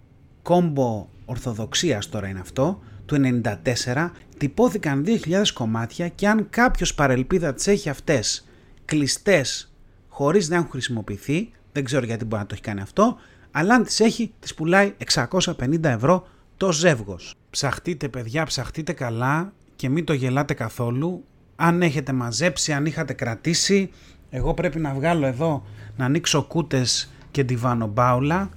κόμπο 0.43 1.09
ορθοδοξίας 1.25 2.09
τώρα 2.09 2.29
είναι 2.29 2.41
αυτό, 2.41 2.81
του 3.15 3.41
94, 3.85 4.11
τυπώθηκαν 4.39 5.05
2.000 5.07 5.43
κομμάτια 5.55 6.09
και 6.09 6.29
αν 6.29 6.47
κάποιος 6.51 6.95
παρελπίδα 6.95 7.55
τις 7.55 7.67
έχει 7.67 7.89
αυτές 7.89 8.47
κλειστές 8.85 9.73
χωρίς 10.09 10.49
να 10.49 10.57
έχουν 10.57 10.69
χρησιμοποιηθεί, 10.71 11.51
δεν 11.73 11.85
ξέρω 11.85 12.05
γιατί 12.05 12.25
μπορεί 12.25 12.43
να 12.43 12.49
το 12.49 12.55
έχει 12.55 12.63
κάνει 12.63 12.81
αυτό, 12.81 13.17
αλλά 13.51 13.75
αν 13.75 13.85
τις 13.85 14.01
έχει 14.01 14.33
τις 14.41 14.55
πουλάει 14.55 14.95
650 15.15 15.85
ευρώ 15.85 16.27
το 16.57 16.73
ζεύγος. 16.73 17.35
Ψαχτείτε 17.51 18.09
παιδιά, 18.09 18.45
ψαχτείτε 18.45 18.93
καλά 18.93 19.53
και 19.77 19.89
μην 19.89 20.05
το 20.05 20.13
γελάτε 20.13 20.55
καθόλου. 20.55 21.25
Αν 21.57 21.83
έχετε 21.83 22.13
μαζέψει, 22.13 22.73
αν 22.73 22.87
είχατε 22.87 23.13
κρατήσει, 23.13 23.91
εγώ 24.31 24.55
πρέπει 24.55 24.79
να 24.79 24.93
βγάλω 24.93 25.27
εδώ 25.27 25.65
να 25.97 26.05
ανοίξω 26.05 26.43
κούτες 26.43 27.13
και 27.31 27.45
βάνω 27.57 27.87
μπάουλα, 27.87 28.51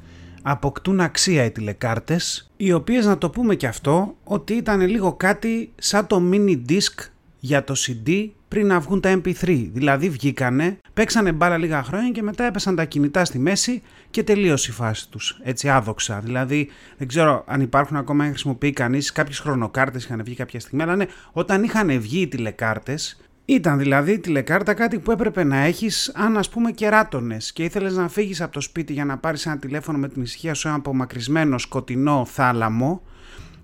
αποκτούν 0.49 0.99
αξία 0.99 1.43
οι 1.43 1.51
τηλεκάρτες, 1.51 2.51
οι 2.57 2.73
οποίες 2.73 3.05
να 3.05 3.17
το 3.17 3.29
πούμε 3.29 3.55
και 3.55 3.67
αυτό, 3.67 4.15
ότι 4.23 4.53
ήταν 4.53 4.81
λίγο 4.81 5.13
κάτι 5.13 5.71
σαν 5.75 6.07
το 6.07 6.21
mini 6.31 6.61
disc 6.69 7.05
για 7.39 7.63
το 7.63 7.73
CD 7.77 8.29
πριν 8.47 8.67
να 8.67 8.79
βγουν 8.79 9.01
τα 9.01 9.21
MP3. 9.21 9.69
Δηλαδή 9.73 10.09
βγήκανε, 10.09 10.77
παίξανε 10.93 11.31
μπάλα 11.31 11.57
λίγα 11.57 11.83
χρόνια 11.83 12.11
και 12.11 12.21
μετά 12.21 12.43
έπεσαν 12.43 12.75
τα 12.75 12.85
κινητά 12.85 13.25
στη 13.25 13.39
μέση 13.39 13.81
και 14.09 14.23
τελείωσε 14.23 14.71
η 14.71 14.73
φάση 14.73 15.09
τους. 15.09 15.39
Έτσι 15.43 15.69
άδοξα. 15.69 16.19
Δηλαδή 16.19 16.69
δεν 16.97 17.07
ξέρω 17.07 17.43
αν 17.47 17.61
υπάρχουν 17.61 17.97
ακόμα, 17.97 18.23
αν 18.23 18.29
χρησιμοποιεί 18.29 18.71
κανείς, 18.71 19.11
κάποιες 19.11 19.39
χρονοκάρτες 19.39 20.03
είχαν 20.03 20.21
βγει 20.23 20.35
κάποια 20.35 20.59
στιγμή, 20.59 20.83
αλλά 20.83 20.95
ναι, 20.95 21.05
όταν 21.31 21.63
είχαν 21.63 21.99
βγει 21.99 22.21
οι 22.21 22.27
τηλεκάρτες, 22.27 23.19
ήταν 23.49 23.77
δηλαδή 23.77 24.19
τηλεκάρτα 24.19 24.73
κάτι 24.73 24.99
που 24.99 25.11
έπρεπε 25.11 25.43
να 25.43 25.57
έχεις 25.57 26.11
αν 26.15 26.37
ας 26.37 26.49
πούμε 26.49 26.71
κεράτονες 26.71 27.53
και 27.53 27.63
ήθελες 27.63 27.95
να 27.95 28.07
φύγεις 28.07 28.41
από 28.41 28.51
το 28.53 28.61
σπίτι 28.61 28.93
για 28.93 29.05
να 29.05 29.17
πάρεις 29.17 29.45
ένα 29.45 29.57
τηλέφωνο 29.57 29.97
με 29.97 30.09
την 30.09 30.21
ησυχία 30.21 30.53
σου 30.53 30.67
ένα 30.67 30.77
απομακρυσμένο 30.77 31.57
σκοτεινό 31.57 32.25
θάλαμο 32.25 33.01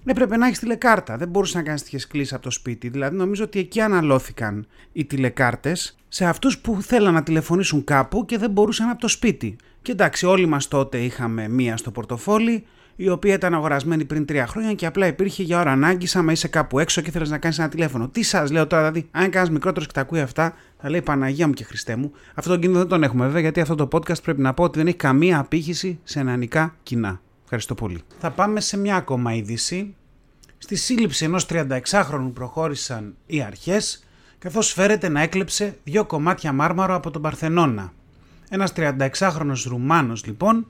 έπρεπε 0.05 0.37
να 0.37 0.45
έχεις 0.45 0.59
τηλεκάρτα. 0.59 1.17
Δεν 1.17 1.27
μπορούσες 1.27 1.55
να 1.55 1.63
κάνεις 1.63 1.83
τέτοιες 1.83 2.07
κλήσεις 2.07 2.33
από 2.33 2.41
το 2.41 2.51
σπίτι. 2.51 2.89
Δηλαδή 2.89 3.15
νομίζω 3.15 3.43
ότι 3.43 3.59
εκεί 3.59 3.81
αναλώθηκαν 3.81 4.67
οι 4.91 5.05
τηλεκάρτες 5.05 5.97
σε 6.07 6.25
αυτούς 6.25 6.59
που 6.59 6.81
θέλαν 6.81 7.13
να 7.13 7.23
τηλεφωνήσουν 7.23 7.83
κάπου 7.83 8.25
και 8.25 8.37
δεν 8.37 8.51
μπορούσαν 8.51 8.89
από 8.89 8.99
το 8.99 9.07
σπίτι. 9.07 9.55
Και 9.83 9.91
εντάξει 9.91 10.25
όλοι 10.25 10.45
μας 10.45 10.67
τότε 10.67 10.97
είχαμε 10.97 11.47
μία 11.47 11.77
στο 11.77 11.91
πορτοφόλι 11.91 12.65
η 12.95 13.09
οποία 13.09 13.33
ήταν 13.33 13.53
αγορασμένη 13.53 14.05
πριν 14.05 14.25
τρία 14.25 14.47
χρόνια 14.47 14.73
και 14.73 14.85
απλά 14.85 15.07
υπήρχε 15.07 15.43
για 15.43 15.59
ώρα 15.59 15.71
ανάγκη, 15.71 16.07
άμα 16.17 16.31
είσαι 16.31 16.47
κάπου 16.47 16.79
έξω 16.79 17.01
και 17.01 17.09
ήθελε 17.09 17.27
να 17.27 17.37
κάνεις 17.37 17.59
ένα 17.59 17.69
τηλέφωνο. 17.69 18.07
Τι 18.07 18.23
σας 18.23 18.51
λέω 18.51 18.67
τώρα, 18.67 18.81
δηλαδή, 18.81 19.07
αν 19.11 19.29
κάνει 19.29 19.49
μικρότερος 19.49 19.87
και 19.87 19.93
τα 19.93 20.01
ακούει 20.01 20.19
αυτά, 20.19 20.53
θα 20.81 20.89
λέει 20.89 21.01
Παναγία 21.01 21.47
μου 21.47 21.53
και 21.53 21.63
Χριστέ 21.63 21.95
μου. 21.95 22.11
Αυτό 22.33 22.49
τον 22.49 22.59
κίνδυνο 22.59 22.79
δεν 22.79 22.89
τον 22.89 23.03
έχουμε 23.03 23.25
βέβαια, 23.25 23.41
γιατί 23.41 23.59
αυτό 23.59 23.75
το 23.75 23.87
podcast 23.91 24.23
πρέπει 24.23 24.41
να 24.41 24.53
πω 24.53 24.63
ότι 24.63 24.77
δεν 24.77 24.87
έχει 24.87 24.95
καμία 24.95 25.39
απήχηση 25.39 25.99
σε 26.03 26.19
ενανικά 26.19 26.75
κοινά. 26.83 27.21
Ευχαριστώ 27.43 27.75
πολύ. 27.75 28.01
Θα 28.19 28.31
πάμε 28.31 28.59
σε 28.59 28.77
μια 28.77 28.95
ακόμα 28.95 29.33
είδηση. 29.33 29.95
Στη 30.57 30.75
σύλληψη 30.75 31.25
ενός 31.25 31.45
36χρονου 31.49 32.31
προχώρησαν 32.33 33.15
οι 33.25 33.41
αρχές, 33.41 34.03
καθώς 34.39 34.71
φέρεται 34.71 35.09
να 35.09 35.21
έκλεψε 35.21 35.77
δύο 35.83 36.05
κομμάτια 36.05 36.53
μάρμαρο 36.53 36.95
από 36.95 37.11
τον 37.11 37.21
Παρθενώνα. 37.21 37.93
Ένας 38.49 38.73
36χρονο 38.75 39.55
Ρουμάνος 39.65 40.25
λοιπόν 40.25 40.67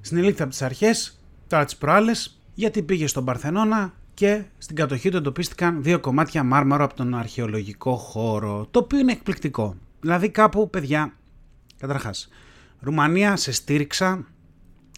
συνελήφθη 0.00 0.42
από 0.42 0.50
τις 0.50 0.62
αρχές 0.62 1.18
τώρα 1.46 1.64
τις 1.64 1.76
προάλλες, 1.76 2.40
γιατί 2.54 2.82
πήγε 2.82 3.06
στον 3.06 3.24
Παρθενώνα 3.24 3.92
και 4.14 4.42
στην 4.58 4.76
κατοχή 4.76 5.10
του 5.10 5.16
εντοπίστηκαν 5.16 5.82
δύο 5.82 6.00
κομμάτια 6.00 6.42
μάρμαρο 6.42 6.84
από 6.84 6.94
τον 6.94 7.14
αρχαιολογικό 7.14 7.96
χώρο, 7.96 8.66
το 8.70 8.78
οποίο 8.78 8.98
είναι 8.98 9.12
εκπληκτικό. 9.12 9.76
Δηλαδή 10.00 10.28
κάπου, 10.28 10.70
παιδιά, 10.70 11.12
καταρχάς, 11.78 12.28
Ρουμανία, 12.80 13.36
σε 13.36 13.52
στήριξα, 13.52 14.26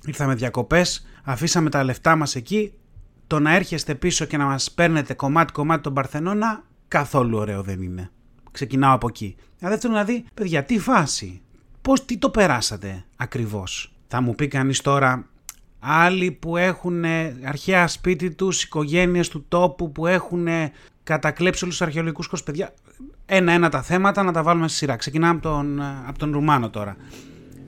ήρθαμε 0.06 0.34
διακοπές, 0.34 1.06
αφήσαμε 1.24 1.70
τα 1.70 1.84
λεφτά 1.84 2.16
μας 2.16 2.34
εκεί, 2.34 2.72
το 3.26 3.40
να 3.40 3.54
έρχεστε 3.54 3.94
πίσω 3.94 4.24
και 4.24 4.36
να 4.36 4.44
μας 4.44 4.70
παίρνετε 4.70 5.14
κομμάτι-κομμάτι 5.14 5.82
τον 5.82 5.94
Παρθενώνα, 5.94 6.64
καθόλου 6.88 7.38
ωραίο 7.38 7.62
δεν 7.62 7.82
είναι. 7.82 8.10
Ξεκινάω 8.50 8.94
από 8.94 9.08
εκεί. 9.08 9.36
δεύτερον 9.58 9.96
δηλαδή, 9.96 10.24
παιδιά, 10.34 10.64
τι 10.64 10.78
φάση, 10.78 11.42
πώς, 11.86 12.04
τι 12.04 12.18
το 12.18 12.30
περάσατε 12.30 13.04
ακριβώς; 13.16 13.92
Θα 14.08 14.20
μου 14.20 14.34
πει 14.34 14.48
κανείς 14.48 14.80
τώρα, 14.80 15.28
άλλοι 15.78 16.30
που 16.30 16.56
έχουν 16.56 17.04
αρχαία 17.44 17.88
σπίτι 17.88 18.30
τους, 18.30 18.62
οικογένειες 18.62 19.28
του 19.28 19.44
τόπου 19.48 19.92
που 19.92 20.06
έχουν 20.06 20.46
κατακλέψει 21.02 21.64
όλους 21.64 21.76
τους 21.76 21.86
αρχαιολογικούς 21.86 22.26
χώρους. 22.26 22.42
Παιδιά, 22.42 22.74
ένα-ένα 23.26 23.68
τα 23.68 23.82
θέματα 23.82 24.22
να 24.22 24.32
τα 24.32 24.42
βάλουμε 24.42 24.68
στη 24.68 24.76
σειρά. 24.76 24.96
Ξεκινάμε 24.96 25.32
από 25.32 25.42
τον, 25.42 25.82
από 25.82 26.18
τον 26.18 26.32
Ρουμάνο 26.32 26.70
τώρα. 26.70 26.96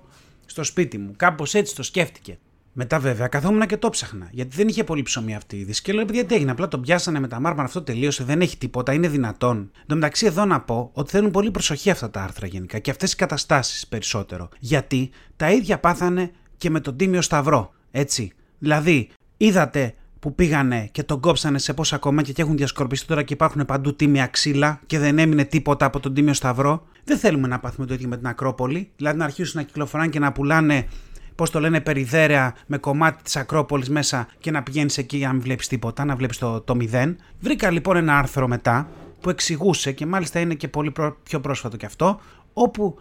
στο 0.46 0.64
σπίτι 0.64 0.98
μου. 0.98 1.12
Κάπως 1.16 1.54
έτσι 1.54 1.74
το 1.74 1.82
σκέφτηκε. 1.82 2.38
Μετά 2.74 2.98
βέβαια 2.98 3.26
καθόμουν 3.26 3.66
και 3.66 3.76
το 3.76 3.88
ψάχνα. 3.88 4.28
Γιατί 4.30 4.56
δεν 4.56 4.68
είχε 4.68 4.84
πολύ 4.84 5.02
ψωμί 5.02 5.34
αυτή 5.34 5.56
η 5.56 5.60
είδηση. 5.60 5.82
Και 5.82 5.92
λέω: 5.92 6.04
Παιδιά, 6.04 6.24
τι 6.24 6.34
έγινε. 6.34 6.50
Απλά 6.50 6.68
τον 6.68 6.80
πιάσανε 6.80 7.20
με 7.20 7.28
τα 7.28 7.40
μάρμαρα, 7.40 7.66
αυτό 7.66 7.82
τελείωσε. 7.82 8.24
Δεν 8.24 8.40
έχει 8.40 8.58
τίποτα. 8.58 8.92
Είναι 8.92 9.08
δυνατόν. 9.08 9.56
Εν 9.56 9.70
τω 9.86 9.94
μεταξύ, 9.94 10.26
εδώ 10.26 10.44
να 10.44 10.60
πω 10.60 10.90
ότι 10.92 11.10
θέλουν 11.10 11.30
πολύ 11.30 11.50
προσοχή 11.50 11.90
αυτά 11.90 12.10
τα 12.10 12.22
άρθρα 12.22 12.46
γενικά 12.46 12.78
και 12.78 12.90
αυτές 12.90 13.12
οι 13.12 13.16
καταστάσεις 13.16 13.86
περισσότερο. 13.86 14.48
Γιατί 14.58 15.10
τα 15.36 15.50
ίδια 15.50 15.78
πάθανε 15.78 16.30
και 16.56 16.70
με 16.70 16.80
τον 16.80 16.96
Τίμιο 16.96 17.22
Σταυρό. 17.22 17.72
Έτσι. 17.90 18.32
Δηλαδή, 18.58 19.08
είδατε 19.46 19.94
που 20.18 20.34
πήγανε 20.34 20.88
και 20.92 21.02
τον 21.02 21.20
κόψανε 21.20 21.58
σε 21.58 21.74
πόσα 21.74 21.98
κομμάτια 21.98 22.32
και 22.32 22.42
έχουν 22.42 22.56
διασκορπιστεί 22.56 23.06
τώρα 23.06 23.22
και 23.22 23.32
υπάρχουν 23.32 23.64
παντού 23.64 23.94
τίμια 23.96 24.26
ξύλα 24.26 24.80
και 24.86 24.98
δεν 24.98 25.18
έμεινε 25.18 25.44
τίποτα 25.44 25.86
από 25.86 26.00
τον 26.00 26.14
Τίμιο 26.14 26.34
Σταυρό. 26.34 26.86
Δεν 27.04 27.18
θέλουμε 27.18 27.48
να 27.48 27.58
πάθουμε 27.58 27.86
το 27.86 27.94
ίδιο 27.94 28.08
με 28.08 28.16
την 28.16 28.26
Ακρόπολη, 28.26 28.90
δηλαδή 28.96 29.18
να 29.18 29.24
αρχίσουν 29.24 29.60
να 29.60 29.66
κυκλοφοράνε 29.66 30.10
και 30.10 30.18
να 30.18 30.32
πουλάνε, 30.32 30.86
πώς 31.34 31.50
το 31.50 31.60
λένε, 31.60 31.80
περιδέρεα 31.80 32.54
με 32.66 32.78
κομμάτι 32.78 33.22
της 33.22 33.36
Ακρόπολης 33.36 33.90
μέσα 33.90 34.28
και 34.38 34.50
να 34.50 34.62
πηγαίνεις 34.62 34.98
εκεί 34.98 35.16
για 35.16 35.26
να 35.26 35.32
μην 35.32 35.42
βλέπεις 35.42 35.68
τίποτα, 35.68 36.04
να 36.04 36.16
βλέπεις 36.16 36.38
το, 36.38 36.60
το 36.60 36.74
μηδέν. 36.74 37.16
Βρήκα 37.40 37.70
λοιπόν 37.70 37.96
ένα 37.96 38.18
άρθρο 38.18 38.48
μετά 38.48 38.88
που 39.20 39.30
εξηγούσε 39.30 39.92
και 39.92 40.06
μάλιστα 40.06 40.40
είναι 40.40 40.54
και 40.54 40.68
πολύ 40.68 40.92
πιο 41.22 41.40
πρόσφατο 41.40 41.76
κι 41.76 41.86
αυτό, 41.86 42.20
όπου 42.52 42.98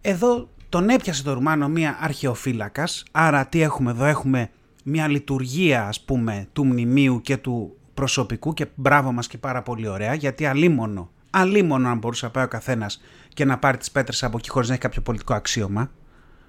εδώ 0.00 0.48
τον 0.68 0.88
έπιασε 0.88 1.22
το 1.22 1.32
Ρουμάνο 1.32 1.68
μία 1.68 1.98
αρχαιοφύλακας. 2.00 3.04
Άρα 3.12 3.46
τι 3.46 3.62
έχουμε 3.62 3.90
εδώ, 3.90 4.04
έχουμε 4.04 4.50
μια 4.86 5.08
λειτουργία 5.08 5.86
ας 5.86 6.00
πούμε 6.00 6.48
του 6.52 6.66
μνημείου 6.66 7.20
και 7.20 7.36
του 7.36 7.76
προσωπικού 7.94 8.54
και 8.54 8.66
μπράβο 8.74 9.12
μας 9.12 9.26
και 9.26 9.38
πάρα 9.38 9.62
πολύ 9.62 9.88
ωραία 9.88 10.14
γιατί 10.14 10.46
αλίμονο, 10.46 11.10
αλίμονο 11.30 11.88
αν 11.88 11.98
μπορούσε 11.98 12.24
να 12.24 12.30
πάει 12.30 12.44
ο 12.44 12.48
καθένας 12.48 13.00
και 13.28 13.44
να 13.44 13.58
πάρει 13.58 13.76
τις 13.76 13.90
πέτρες 13.90 14.22
από 14.22 14.36
εκεί 14.38 14.50
χωρίς 14.50 14.68
να 14.68 14.74
έχει 14.74 14.82
κάποιο 14.82 15.02
πολιτικό 15.02 15.34
αξίωμα. 15.34 15.90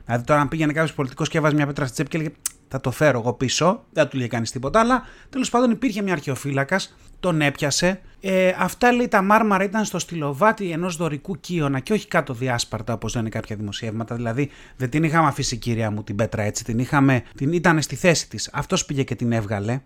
Δηλαδή 0.06 0.26
τώρα 0.26 0.42
αν 0.42 0.48
πήγαινε 0.48 0.74
κάποιος 0.74 0.94
πολιτικός 0.94 1.30
και 1.30 1.38
έβαζε 1.38 1.56
μια 1.56 1.66
πέτρα 1.66 1.86
στη 1.86 1.94
τσέπη 1.94 2.10
και 2.10 2.18
έλεγε 2.18 2.34
θα 2.68 2.80
το 2.80 2.92
φέρω 2.92 3.20
εγώ 3.20 3.34
πίσω, 3.34 3.84
δεν 3.92 4.04
θα 4.04 4.10
του 4.10 4.18
λέει 4.18 4.28
κανείς 4.28 4.52
τίποτα, 4.52 4.80
αλλά 4.80 5.04
τέλος 5.30 5.50
πάντων 5.50 5.72
υπήρχε 5.72 6.02
μια 6.02 6.14
αρχαιοφύλακας, 6.14 6.96
τον 7.20 7.42
έπιασε. 7.42 8.02
Ε, 8.22 8.54
αυτά 8.58 8.92
λέει 8.92 9.08
τα 9.08 9.22
μάρμαρα 9.22 9.64
ήταν 9.64 9.86
στο 9.86 10.00
στυλοβάτι 10.00 10.72
ενός 10.72 10.96
δωρικού 10.96 11.40
κύωνα 11.40 11.80
και 11.80 11.94
όχι 11.94 12.08
κάτω 12.08 12.34
διάσπαρτα 12.34 12.94
όπως 12.94 13.16
λένε 13.16 13.30
κάποια 13.30 13.56
δημοσιεύματα. 13.56 14.16
Δηλαδή 14.16 14.50
δεν 14.78 14.90
την 14.90 15.04
είχαμε 15.04 15.28
αφήσει 15.28 15.58
κυρία 15.58 15.92
μου 15.92 16.04
την 16.04 16.16
πέτρα 16.16 16.44
έτσι, 16.44 16.64
την, 16.64 16.80
είχαμε, 16.80 17.24
την 17.36 17.54
ήταν 17.54 17.82
στη 17.82 17.96
θέση 17.96 18.30
της. 18.30 18.50
Αυτός 18.54 18.86
πήγε 18.86 19.04
και 19.04 19.16
την 19.16 19.32
έβγαλε. 19.32 19.82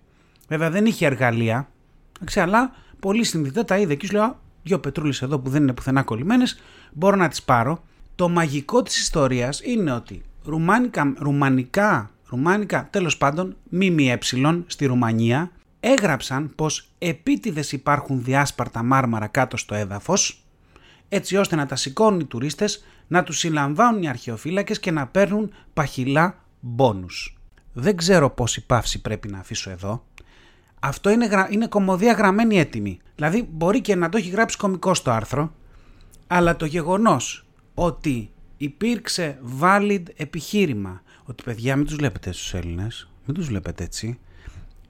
Βέβαια 0.47 0.69
δεν 0.69 0.85
είχε 0.85 1.05
εργαλεία, 1.05 1.69
αλλά 2.35 2.71
πολύ 2.99 3.23
συνειδητά 3.23 3.65
τα 3.65 3.77
είδε 3.77 3.95
και 3.95 4.05
σου 4.05 4.13
λέω: 4.13 4.39
Δύο 4.63 4.79
πετρούλες 4.79 5.21
εδώ 5.21 5.39
που 5.39 5.49
δεν 5.49 5.61
είναι 5.61 5.73
πουθενά 5.73 6.03
κολλημένες, 6.03 6.59
μπορώ 6.93 7.15
να 7.15 7.27
τις 7.27 7.43
πάρω. 7.43 7.83
Το 8.15 8.29
μαγικό 8.29 8.81
της 8.81 8.99
ιστορίας 8.99 9.61
είναι 9.63 9.91
ότι 9.91 10.21
ρουμάνικα, 10.43 11.13
ρουμανικά 11.17 12.11
ρουμάνικα, 12.29 12.87
τέλος 12.89 13.17
πάντων, 13.17 13.55
ΜΜΕ 13.69 14.17
στη 14.65 14.85
Ρουμανία, 14.85 15.51
έγραψαν 15.79 16.51
πως 16.55 16.91
επίτηδες 16.97 17.71
υπάρχουν 17.71 18.23
διάσπαρτα 18.23 18.83
μάρμαρα 18.83 19.27
κάτω 19.27 19.57
στο 19.57 19.75
έδαφος, 19.75 20.43
έτσι 21.09 21.35
ώστε 21.35 21.55
να 21.55 21.65
τα 21.65 21.75
σηκώνουν 21.75 22.19
οι 22.19 22.25
τουρίστες 22.25 22.83
να 23.07 23.23
τους 23.23 23.37
συλλαμβάνουν 23.37 24.03
οι 24.03 24.09
αρχαιοφύλακες 24.09 24.79
και 24.79 24.91
να 24.91 25.07
παίρνουν 25.07 25.53
παχυλά 25.73 26.35
μπόνους. 26.59 27.37
Δεν 27.73 27.95
ξέρω 27.97 28.29
πόση 28.29 28.65
παύση 28.65 29.01
πρέπει 29.01 29.27
να 29.27 29.39
αφήσω 29.39 29.69
εδώ. 29.69 30.03
Αυτό 30.79 31.09
είναι, 31.09 31.25
γρα... 31.25 31.47
είναι 31.51 31.67
κομμωδία 31.67 32.13
γραμμένη 32.13 32.59
έτοιμη. 32.59 32.99
Δηλαδή 33.15 33.49
μπορεί 33.51 33.81
και 33.81 33.95
να 33.95 34.09
το 34.09 34.17
έχει 34.17 34.29
γράψει 34.29 34.57
κομικό 34.57 34.93
στο 34.93 35.11
άρθρο, 35.11 35.53
αλλά 36.27 36.55
το 36.55 36.65
γεγονός 36.65 37.45
ότι 37.73 38.31
υπήρξε 38.57 39.39
valid 39.61 40.03
επιχείρημα 40.15 41.01
ότι 41.29 41.43
παιδιά 41.43 41.75
μην 41.75 41.85
τους 41.85 41.95
βλέπετε 41.95 42.31
στους 42.31 42.53
Έλληνες, 42.53 43.09
μην 43.25 43.35
τους 43.35 43.47
βλέπετε 43.47 43.83
έτσι, 43.83 44.19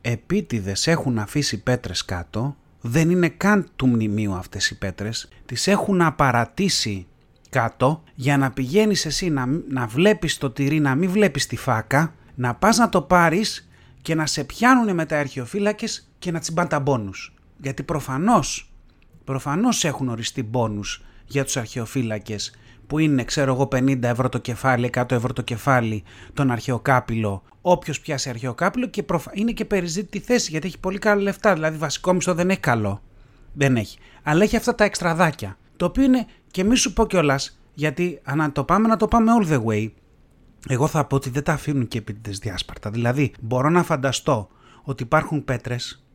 επίτηδες 0.01 0.87
έχουν 0.87 1.19
αφήσει 1.19 1.63
πέτρες 1.63 2.05
κάτω, 2.05 2.55
δεν 2.81 3.09
είναι 3.09 3.29
καν 3.29 3.67
του 3.75 3.87
μνημείου 3.87 4.33
αυτές 4.33 4.69
οι 4.69 4.77
πέτρες, 4.77 5.29
τις 5.45 5.67
έχουν 5.67 6.01
απαρατήσει 6.01 7.07
κάτω 7.49 8.03
για 8.15 8.37
να 8.37 8.51
πηγαίνεις 8.51 9.05
εσύ 9.05 9.29
να, 9.29 9.45
να 9.69 9.87
βλέπεις 9.87 10.37
το 10.37 10.51
τυρί, 10.51 10.79
να 10.79 10.95
μην 10.95 11.09
βλέπεις 11.09 11.47
τη 11.47 11.55
φάκα, 11.55 12.15
να 12.35 12.55
πας 12.55 12.77
να 12.77 12.89
το 12.89 13.01
πάρεις 13.01 13.69
και 14.01 14.15
να 14.15 14.25
σε 14.25 14.43
πιάνουν 14.43 14.95
με 14.95 15.05
τα 15.05 15.19
αρχαιοφύλακες 15.19 16.09
και 16.19 16.31
να 16.31 16.39
τσιμπάν 16.39 16.67
τα 16.67 16.79
μπόνους. 16.79 17.33
Γιατί 17.57 17.83
προφανώς, 17.83 18.73
προφανώς 19.23 19.83
έχουν 19.83 20.09
οριστεί 20.09 20.43
μπόνους 20.43 21.03
για 21.25 21.43
τους 21.43 21.57
αρχαιοφύλακες 21.57 22.51
που 22.89 22.99
είναι 22.99 23.23
ξέρω 23.23 23.53
εγώ 23.53 23.67
50 23.71 24.03
ευρώ 24.03 24.29
το 24.29 24.37
κεφάλι, 24.37 24.89
100 24.93 25.11
ευρώ 25.11 25.33
το 25.33 25.41
κεφάλι 25.41 26.03
τον 26.33 26.51
αρχαιοκάπηλο 26.51 27.43
όποιος 27.61 27.99
πιάσει 27.99 28.29
αρχαιοκάπηλο 28.29 28.87
και 28.87 29.03
προφα... 29.03 29.31
είναι 29.33 29.51
και 29.51 29.65
περιζήτητη 29.65 30.19
θέση 30.19 30.51
γιατί 30.51 30.67
έχει 30.67 30.79
πολύ 30.79 30.97
καλά 30.97 31.21
λεφτά. 31.21 31.53
Δηλαδή, 31.53 31.77
βασικό 31.77 32.13
μισθό 32.13 32.33
δεν 32.33 32.49
έχει 32.49 32.59
καλό. 32.59 33.01
Δεν 33.53 33.75
έχει. 33.75 33.97
Αλλά 34.23 34.43
έχει 34.43 34.55
αυτά 34.55 34.75
τα 34.75 34.83
εξτραδάκια. 34.83 35.57
Το 35.77 35.85
οποίο 35.85 36.03
είναι 36.03 36.25
και 36.51 36.63
μη 36.63 36.75
σου 36.75 36.93
πω 36.93 37.07
κιόλας, 37.07 37.59
γιατί 37.73 38.19
αν 38.23 38.51
το 38.51 38.63
πάμε 38.63 38.87
να 38.87 38.97
το 38.97 39.07
πάμε 39.07 39.31
all 39.39 39.51
the 39.51 39.63
way, 39.63 39.89
εγώ 40.67 40.87
θα 40.87 41.05
πω 41.05 41.15
ότι 41.15 41.29
δεν 41.29 41.43
τα 41.43 41.53
αφήνουν 41.53 41.87
και 41.87 41.97
επίτηδες 41.97 42.37
διάσπαρτα. 42.37 42.89
Δηλαδή, 42.89 43.33
μπορώ 43.39 43.69
να 43.69 43.83
φανταστώ 43.83 44.49
ότι 44.83 45.03
υπάρχουν 45.03 45.45
πέτρες, 45.45 46.05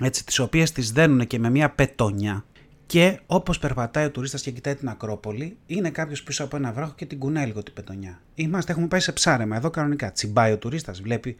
έτσι, 0.00 0.24
τις 0.24 0.38
οποίες 0.38 0.72
τις 0.72 0.92
δένουν 0.92 1.26
και 1.26 1.38
με 1.38 1.50
μια 1.50 1.70
πετόνια 1.70 2.44
και 2.86 3.20
όπως 3.26 3.58
περπατάει 3.58 4.04
ο 4.04 4.10
τουρίστας 4.10 4.42
και 4.42 4.50
κοιτάει 4.50 4.74
την 4.74 4.88
Ακρόπολη, 4.88 5.56
είναι 5.66 5.90
κάποιος 5.90 6.22
πίσω 6.22 6.44
από 6.44 6.56
ένα 6.56 6.72
βράχο 6.72 6.92
και 6.96 7.06
την 7.06 7.18
κουνάει 7.18 7.46
λίγο 7.46 7.62
την 7.62 7.74
πετονιά. 7.74 8.20
Είμαστε, 8.34 8.72
έχουμε 8.72 8.86
πάει 8.86 9.00
σε 9.00 9.12
ψάρεμα 9.12 9.56
εδώ 9.56 9.70
κανονικά. 9.70 10.12
Τσιμπάει 10.12 10.52
ο 10.52 10.58
τουρίστας, 10.58 11.00
βλέπει 11.00 11.36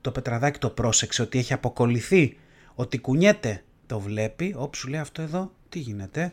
το 0.00 0.10
πετραδάκι, 0.10 0.58
το 0.58 0.70
πρόσεξε 0.70 1.22
ότι 1.22 1.38
έχει 1.38 1.52
αποκολληθεί, 1.52 2.36
ότι 2.74 2.98
κουνιέται. 2.98 3.62
Το 3.86 4.00
βλέπει, 4.00 4.54
όπου 4.56 4.76
σου 4.76 4.88
λέει 4.88 5.00
αυτό 5.00 5.22
εδώ, 5.22 5.52
τι 5.68 5.78
γίνεται; 5.78 6.32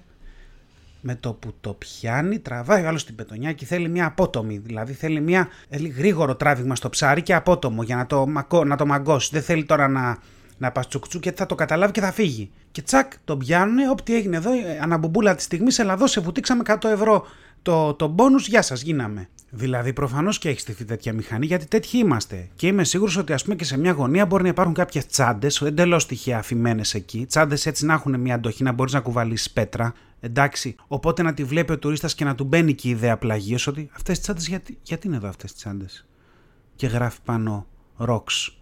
Με 1.02 1.16
το 1.16 1.34
που 1.34 1.54
το 1.62 1.74
πιάνει, 1.74 2.40
τραβάει 2.40 2.86
άλλος 2.86 3.06
την 3.06 3.16
πετονιά 3.16 3.54
και 3.54 3.66
θέλει 3.66 3.90
μια 3.90 4.06
απότομη. 4.06 4.58
Δηλαδή 4.58 4.94
θέλει 4.94 5.22
μια 5.22 5.48
ε, 5.70 5.78
γρήγορο 5.78 6.36
τράβηγμα 6.36 6.76
στο 6.76 6.90
ψάρι 6.90 7.22
και 7.22 7.34
απότομο 7.34 7.84
για 7.84 7.96
να 7.96 8.06
το, 8.06 8.26
να 8.66 8.76
το 8.76 8.86
μαγκώσει. 8.86 9.30
Δεν 9.32 9.42
θέλει 9.42 9.66
τώρα 9.66 9.88
να 9.88 10.18
να 10.64 10.72
πας 10.72 10.88
τσουκτσού 10.88 11.20
και 11.20 11.32
θα 11.32 11.46
το 11.46 11.56
καταλάβει 11.56 11.92
και 11.92 12.02
θα 12.02 12.12
φύγει. 12.12 12.52
Και 12.72 12.82
τσακ, 12.82 13.12
τον 13.26 13.38
πιάνουν, 13.38 13.90
ό,τι 13.90 14.16
έγινε 14.16 14.38
εδώ, 14.38 14.52
ε, 14.52 14.80
αναμπουμπούλα 14.82 15.36
της 15.36 15.44
στιγμής, 15.44 15.74
σε 15.74 15.82
εδώ 15.82 16.08
σε 16.08 16.22
βουτήξαμε 16.22 16.62
100 16.66 16.90
ευρώ 16.90 17.26
το, 17.62 17.94
το 17.94 18.16
bonus, 18.18 18.42
γεια 18.48 18.62
σας, 18.62 18.82
γίναμε. 18.82 19.30
Δηλαδή, 19.50 19.94
προφανώς 19.94 20.38
και 20.38 20.50
έχεις 20.50 20.62
στηθεί 20.62 20.86
τέτοια 20.86 21.14
μηχανή, 21.14 21.46
γιατί 21.46 21.66
τέτοιοι 21.66 21.98
είμαστε. 21.98 22.50
Και 22.56 22.68
είμαι 22.68 22.84
σίγουρος 22.84 23.18
ότι, 23.18 23.34
ας 23.34 23.44
πούμε, 23.44 23.56
και 23.56 23.64
σε 23.64 23.78
μια 23.78 23.92
γωνία 23.92 24.26
μπορεί 24.26 24.44
να 24.44 24.50
υπάρχουν 24.50 24.74
κάποιες 24.74 25.06
τσάντες, 25.06 25.62
εντελώς 25.62 26.06
τυχαία 26.06 26.38
αφημένες 26.38 26.94
εκεί. 26.94 27.26
Τσάντες 27.26 27.66
έτσι 27.66 27.86
να 27.86 27.94
έχουν 27.94 28.20
μια 28.20 28.36
αντοχή, 28.36 28.64
να 28.64 28.72
μπορείς 28.72 28.94
να 28.94 29.00
κουβαλήσεις 29.00 29.52
πέτρα. 29.52 29.94
Εντάξει, 30.20 30.76
οπότε 30.88 31.22
να 31.22 31.34
τη 31.34 31.44
βλέπει 31.44 31.72
ο 31.72 31.80
τουρίστας 31.80 32.16
και 32.16 32.24
να 32.24 32.36
του 32.36 32.44
μπαίνει 32.44 32.74
και 32.74 32.88
η 32.88 32.92
ιδέα 32.92 33.18
πλαγίως 33.18 33.68
ότι 33.68 33.90
αυτές 33.94 34.16
τις 34.16 34.24
τσάντες, 34.24 34.48
γιατί, 34.48 34.78
γιατί 34.84 35.08
είναι 35.08 35.16
εδώ 35.16 35.28
αυτές 35.28 35.52
τις 35.52 35.62
τσάντες; 35.62 36.06
Και 36.76 36.88
γράφει 36.88 37.20
πάνω 37.26 37.68
rocks. 37.98 38.54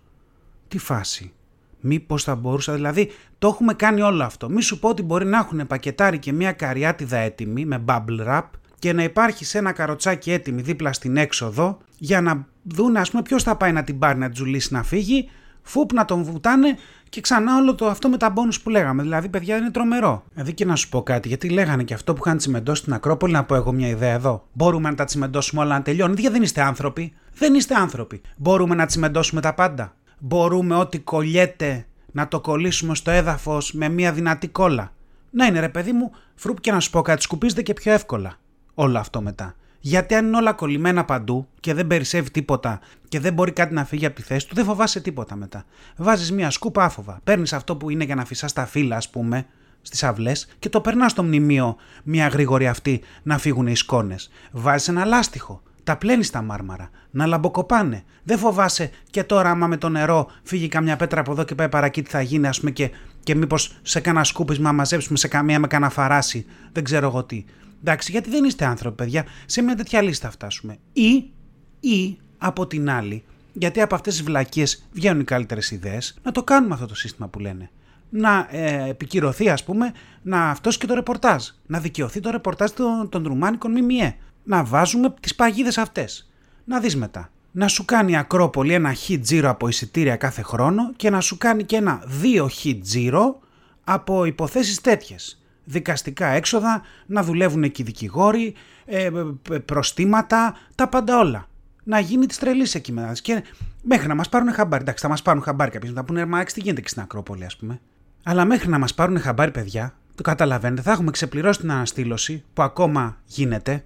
Τι 0.67 0.77
φάση. 0.77 1.33
Μήπως 1.81 2.23
θα 2.23 2.35
μπορούσα, 2.35 2.73
δηλαδή 2.73 3.11
το 3.39 3.47
έχουμε 3.47 3.73
κάνει 3.73 4.01
όλο 4.01 4.23
αυτό. 4.23 4.49
Μη 4.49 4.61
σου 4.61 4.79
πω 4.79 4.89
ότι 4.89 5.03
μπορεί 5.03 5.25
να 5.25 5.37
έχουν 5.37 5.67
πακετάρει 5.67 6.19
και 6.19 6.33
μια 6.33 6.51
καριάτιδα 6.51 7.17
έτοιμη 7.17 7.65
με 7.65 7.83
bubble 7.87 8.27
wrap 8.27 8.43
και 8.79 8.93
να 8.93 9.03
υπάρχει 9.03 9.45
σε 9.45 9.57
ένα 9.57 9.71
καροτσάκι 9.71 10.31
έτοιμη 10.31 10.61
δίπλα 10.61 10.93
στην 10.93 11.17
έξοδο 11.17 11.77
για 11.97 12.21
να 12.21 12.45
δουν 12.63 12.97
ας 12.97 13.09
πούμε 13.11 13.21
ποιος 13.21 13.43
θα 13.43 13.55
πάει 13.55 13.71
να 13.71 13.83
την 13.83 13.99
πάρει 13.99 14.19
να 14.19 14.29
τζουλήσει 14.29 14.73
να 14.73 14.83
φύγει, 14.83 15.29
φουπ 15.61 15.93
να 15.93 16.05
τον 16.05 16.23
βουτάνε 16.23 16.77
και 17.09 17.21
ξανά 17.21 17.57
όλο 17.57 17.75
το 17.75 17.85
αυτό 17.85 18.09
με 18.09 18.17
τα 18.17 18.29
μπόνου 18.29 18.51
που 18.63 18.69
λέγαμε. 18.69 19.01
Δηλαδή, 19.01 19.29
παιδιά, 19.29 19.57
είναι 19.57 19.71
τρομερό. 19.71 20.23
Δηλαδή, 20.33 20.53
και 20.53 20.65
να 20.65 20.75
σου 20.75 20.89
πω 20.89 21.03
κάτι, 21.03 21.27
γιατί 21.27 21.49
λέγανε 21.49 21.83
και 21.83 21.93
αυτό 21.93 22.13
που 22.13 22.21
είχαν 22.25 22.37
τσιμεντώσει 22.37 22.81
στην 22.81 22.93
Ακρόπολη, 22.93 23.33
να 23.33 23.43
πω 23.43 23.55
εγώ 23.55 23.71
μια 23.71 23.87
ιδέα 23.87 24.13
εδώ. 24.13 24.47
Μπορούμε 24.53 24.89
να 24.89 24.95
τα 24.95 25.03
τσιμεντώσουμε 25.03 25.61
όλα 25.61 25.75
να 25.75 25.81
τελειώνει. 25.81 26.13
Γιατί 26.17 26.33
δεν 26.33 26.43
είστε 26.43 26.61
άνθρωποι. 26.61 27.13
Δεν 27.33 27.53
είστε 27.53 27.75
άνθρωποι. 27.75 28.21
Μπορούμε 28.35 28.75
να 28.75 28.85
τσιμεντώσουμε 28.85 29.41
τα 29.41 29.53
πάντα 29.53 29.95
μπορούμε 30.21 30.75
ό,τι 30.75 30.99
κολλιέται 30.99 31.85
να 32.11 32.27
το 32.27 32.41
κολλήσουμε 32.41 32.95
στο 32.95 33.11
έδαφος 33.11 33.73
με 33.73 33.89
μια 33.89 34.11
δυνατή 34.11 34.47
κόλλα. 34.47 34.93
Να 35.31 35.45
είναι 35.45 35.59
ρε 35.59 35.69
παιδί 35.69 35.91
μου, 35.91 36.11
φρουπ 36.35 36.59
και 36.59 36.71
να 36.71 36.79
σου 36.79 36.89
πω 36.89 37.01
κάτι, 37.01 37.21
σκουπίζεται 37.21 37.61
και 37.61 37.73
πιο 37.73 37.91
εύκολα 37.91 38.37
όλο 38.73 38.99
αυτό 38.99 39.21
μετά. 39.21 39.55
Γιατί 39.79 40.15
αν 40.15 40.25
είναι 40.25 40.37
όλα 40.37 40.53
κολλημένα 40.53 41.05
παντού 41.05 41.47
και 41.59 41.73
δεν 41.73 41.87
περισσεύει 41.87 42.31
τίποτα 42.31 42.79
και 43.07 43.19
δεν 43.19 43.33
μπορεί 43.33 43.51
κάτι 43.51 43.73
να 43.73 43.85
φύγει 43.85 44.05
από 44.05 44.15
τη 44.15 44.21
θέση 44.21 44.47
του, 44.47 44.55
δεν 44.55 44.65
φοβάσαι 44.65 44.99
τίποτα 44.99 45.35
μετά. 45.35 45.65
Βάζεις 45.97 46.31
μια 46.31 46.49
σκούπα 46.49 46.83
άφοβα. 46.83 47.19
Παίρνεις 47.23 47.53
αυτό 47.53 47.75
που 47.75 47.89
είναι 47.89 48.03
για 48.03 48.15
να 48.15 48.25
φυσάς 48.25 48.53
τα 48.53 48.65
φύλλα, 48.65 48.95
ας 48.95 49.09
πούμε, 49.09 49.45
στις 49.81 50.03
αυλές 50.03 50.47
και 50.59 50.69
το 50.69 50.81
περνάς 50.81 51.11
στο 51.11 51.23
μνημείο 51.23 51.75
μια 52.03 52.27
γρήγορη 52.27 52.67
αυτή 52.67 53.01
να 53.23 53.37
φύγουν 53.37 53.67
οι 53.67 53.75
σκόνες. 53.75 54.29
Βάζεις 54.51 54.87
ένα 54.87 55.05
λάστιχο 55.05 55.61
τα 55.83 55.97
πλένεις 55.97 56.27
στα 56.27 56.41
μάρμαρα, 56.41 56.89
να 57.11 57.25
λαμποκοπάνε. 57.25 58.03
Δεν 58.23 58.37
φοβάσαι 58.37 58.91
και 59.09 59.23
τώρα, 59.23 59.49
άμα 59.49 59.67
με 59.67 59.77
το 59.77 59.89
νερό 59.89 60.27
φύγει 60.43 60.67
καμιά 60.67 60.95
πέτρα 60.95 61.19
από 61.19 61.31
εδώ 61.31 61.43
και 61.43 61.55
πάει 61.55 61.69
παρακεί, 61.69 62.01
τι 62.01 62.09
θα 62.09 62.21
γίνει, 62.21 62.47
ας 62.47 62.59
πούμε, 62.59 62.71
και, 62.71 62.89
και 63.23 63.35
μήπως 63.35 63.79
σε 63.81 63.99
κανένα 63.99 64.23
σκούπισμα 64.23 64.71
μαζέψουμε 64.71 65.17
σε 65.17 65.27
καμία 65.27 65.59
με 65.59 65.67
κανένα 65.67 65.91
φαράσι. 65.91 66.45
Δεν 66.71 66.83
ξέρω 66.83 67.07
εγώ 67.07 67.23
τι. 67.23 67.45
Εντάξει, 67.79 68.11
γιατί 68.11 68.29
δεν 68.29 68.43
είστε 68.43 68.65
άνθρωποι, 68.65 68.95
παιδιά. 68.95 69.25
Σε 69.45 69.61
μια 69.61 69.75
τέτοια 69.75 70.01
λίστα 70.01 70.31
φτάσουμε. 70.31 70.77
Ή, 70.93 71.31
ή 71.79 72.17
από 72.37 72.67
την 72.67 72.89
άλλη, 72.89 73.23
γιατί 73.53 73.81
από 73.81 73.95
αυτές 73.95 74.13
τις 74.13 74.23
βλακίες 74.23 74.87
βγαίνουν 74.91 75.19
οι 75.19 75.23
καλύτερες 75.23 75.71
ιδέες, 75.71 76.19
να 76.23 76.31
το 76.31 76.43
κάνουμε 76.43 76.73
αυτό 76.73 76.85
το 76.85 76.95
σύστημα 76.95 77.27
που 77.27 77.39
λένε. 77.39 77.69
Να 78.09 78.47
ε, 78.51 78.89
επικυρωθεί, 78.89 79.49
ας 79.49 79.63
πούμε, 79.63 79.91
να 80.21 80.49
αυτός 80.49 80.77
και 80.77 80.85
το 80.85 80.93
ρεπορτάζ. 80.93 81.47
Να 81.65 81.79
δικαιωθεί 81.79 82.19
το 82.19 82.29
ρεπορτάζ 82.29 82.71
των, 82.71 83.09
των 83.09 83.23
Ρουμάνικων 83.23 83.71
ΜΜΕ 83.71 84.15
να 84.43 84.63
βάζουμε 84.63 85.13
τις 85.19 85.35
παγίδες 85.35 85.77
αυτές. 85.77 86.31
Να 86.63 86.79
δεις 86.79 86.95
μετά. 86.95 87.29
Να 87.51 87.67
σου 87.67 87.85
κάνει 87.85 88.11
η 88.11 88.15
Ακρόπολη 88.15 88.73
ένα 88.73 88.95
hit 89.07 89.19
τζίρο 89.21 89.49
από 89.49 89.67
εισιτήρια 89.67 90.15
κάθε 90.15 90.41
χρόνο 90.41 90.93
και 90.95 91.09
να 91.09 91.19
σου 91.19 91.37
κάνει 91.37 91.63
και 91.63 91.75
ένα 91.75 92.03
δύο 92.05 92.49
hit 92.63 92.77
τζίρο 92.81 93.39
από 93.83 94.25
υποθέσεις 94.25 94.81
τέτοιες. 94.81 95.41
Δικαστικά 95.63 96.27
έξοδα, 96.27 96.81
να 97.05 97.23
δουλεύουν 97.23 97.63
εκεί 97.63 97.83
δικηγόροι, 97.83 98.53
ε, 98.85 99.09
ε 99.51 99.57
προστήματα, 99.57 100.55
τα 100.75 100.87
πάντα 100.87 101.19
όλα. 101.19 101.47
Να 101.83 101.99
γίνει 101.99 102.25
τη 102.25 102.37
τρελής 102.37 102.75
εκεί 102.75 102.91
μετά. 102.91 103.11
Και 103.21 103.43
μέχρι 103.81 104.07
να 104.07 104.15
μας 104.15 104.29
πάρουν 104.29 104.51
χαμπάρι. 104.53 104.81
Εντάξει, 104.81 105.03
θα 105.03 105.09
μας 105.09 105.21
πάρουν 105.21 105.41
χαμπάρι 105.41 105.71
κάποιοι. 105.71 105.91
Θα 105.91 106.03
πούνε 106.03 106.25
Μα 106.25 106.43
τι 106.43 106.61
γίνεται 106.61 106.81
και 106.81 106.87
στην 106.87 107.01
Ακρόπολη, 107.01 107.45
ας 107.45 107.57
πούμε. 107.57 107.79
Αλλά 108.23 108.45
μέχρι 108.45 108.69
να 108.69 108.79
μας 108.79 108.93
πάρουν 108.93 109.19
χαμπάρι, 109.19 109.51
παιδιά, 109.51 109.93
το 110.15 110.23
καταλαβαίνετε, 110.23 110.81
θα 110.81 110.91
έχουμε 110.91 111.11
ξεπληρώσει 111.11 111.59
την 111.59 111.71
αναστήλωση 111.71 112.43
που 112.53 112.61
ακόμα 112.61 113.17
γίνεται 113.25 113.83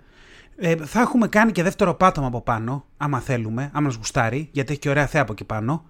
ε, 0.57 0.75
θα 0.75 1.01
έχουμε 1.01 1.27
κάνει 1.27 1.51
και 1.51 1.63
δεύτερο 1.63 1.93
πάτωμα 1.93 2.27
από 2.27 2.41
πάνω, 2.41 2.85
άμα 2.97 3.19
θέλουμε, 3.19 3.69
άμα 3.73 3.85
μας 3.85 3.95
γουστάρει, 3.95 4.49
γιατί 4.51 4.71
έχει 4.71 4.81
και 4.81 4.89
ωραία 4.89 5.07
θέα 5.07 5.21
από 5.21 5.31
εκεί 5.31 5.43
πάνω. 5.43 5.85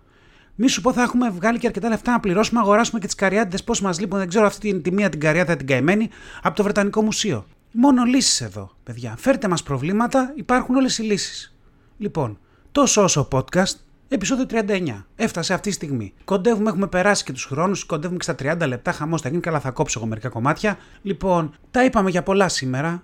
Μη 0.56 0.68
σου 0.68 0.82
πω, 0.82 0.94
θα 0.94 1.02
έχουμε 1.02 1.30
βγάλει 1.30 1.58
και 1.58 1.68
αρκετά 1.68 1.90
λεφτά 1.90 2.12
να 2.12 2.20
πληρώσουμε, 2.20 2.60
να 2.60 2.66
αγοράσουμε 2.66 3.00
και 3.00 3.06
τις 3.06 3.16
καριάτε. 3.16 3.58
Πώς 3.66 3.82
μας 3.82 4.00
λείπουν, 4.00 4.20
δεν 4.20 4.28
ξέρω 4.28 4.46
αυτή 4.46 4.82
τη 4.82 4.92
μία 4.92 5.10
την 5.10 5.20
καριάτα 5.20 5.56
την 5.56 5.68
καημένη 5.68 6.10
από 6.42 6.56
το 6.56 6.64
Βρετανικό 6.64 7.02
Μουσείο. 7.02 7.46
Μόνο 7.72 8.04
λύσεις 8.04 8.42
εδώ, 8.42 8.72
παιδιά. 8.84 9.16
Φέρτε 9.18 9.48
μας 9.48 9.64
προβλήματα, 9.64 10.34
υπάρχουν 10.36 10.76
όλες 10.76 10.98
οι 10.98 11.04
λύσεις. 11.04 11.56
Λοιπόν, 11.98 12.40
τόσο 12.72 13.04
όσο 13.04 13.28
podcast, 13.32 13.76
επεισόδιο 14.08 14.46
39. 14.46 15.06
Έφτασε 15.16 15.54
αυτή 15.54 15.70
τη 15.70 15.76
στιγμή. 15.76 16.14
Κοντεύουμε, 16.24 16.70
έχουμε 16.70 16.88
περάσει 16.88 17.24
και 17.24 17.32
τους 17.32 17.46
χρόνους, 17.46 17.86
κοντεύουμε 17.86 18.18
και 18.18 18.24
στα 18.24 18.36
30 18.64 18.68
λεπτά. 18.68 18.92
Χαμός 18.92 19.22
θα 19.22 19.30
γίνει, 19.30 19.42
καλά 19.42 19.60
θα 19.60 19.72
κόψω 19.72 20.00
εγώ 20.00 20.08
μερικά 20.08 20.30
κομμάτια. 20.30 20.78
Λοιπόν, 21.02 21.54
τα 21.72 21.84
είπαμε 21.84 22.10
για 22.10 22.24
πολλά 22.24 22.50
σήμερα 22.50 23.04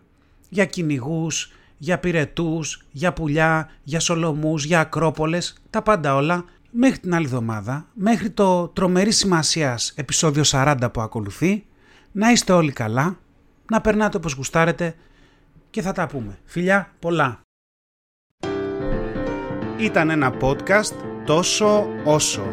για 0.52 0.66
κυνηγούς, 0.66 1.52
για 1.78 2.00
πυρετούς, 2.00 2.86
για 2.92 3.14
πουλιά, 3.14 3.70
για 3.84 4.00
σολομούς, 4.00 4.66
για 4.66 4.80
ακρόπολες, 4.80 5.62
τα 5.70 5.82
πάντα 5.82 6.16
όλα, 6.16 6.46
μέχρι 6.72 7.00
την 7.00 7.14
άλλη 7.14 7.26
εβδομάδα, 7.26 7.86
μέχρι 7.94 8.30
το 8.30 8.68
τρομερή 8.68 9.12
σημασίας 9.12 9.94
επεισόδιο 9.96 10.44
40 10.46 10.90
που 10.94 11.02
ακολουθεί, 11.02 11.66
να 12.12 12.32
είστε 12.32 12.54
όλοι 12.54 12.72
καλά, 12.72 13.18
να 13.72 13.82
περνάτε 13.82 14.18
όπως 14.18 14.34
γουστάρετε 14.34 14.96
και 15.70 15.82
θα 15.82 15.92
τα 15.92 16.08
πούμε. 16.08 16.40
Φιλιά, 16.46 16.92
πολλά! 17.00 17.40
Ήταν 19.78 20.10
ένα 20.10 20.34
podcast 20.42 20.94
τόσο 21.26 21.88
όσο. 22.06 22.44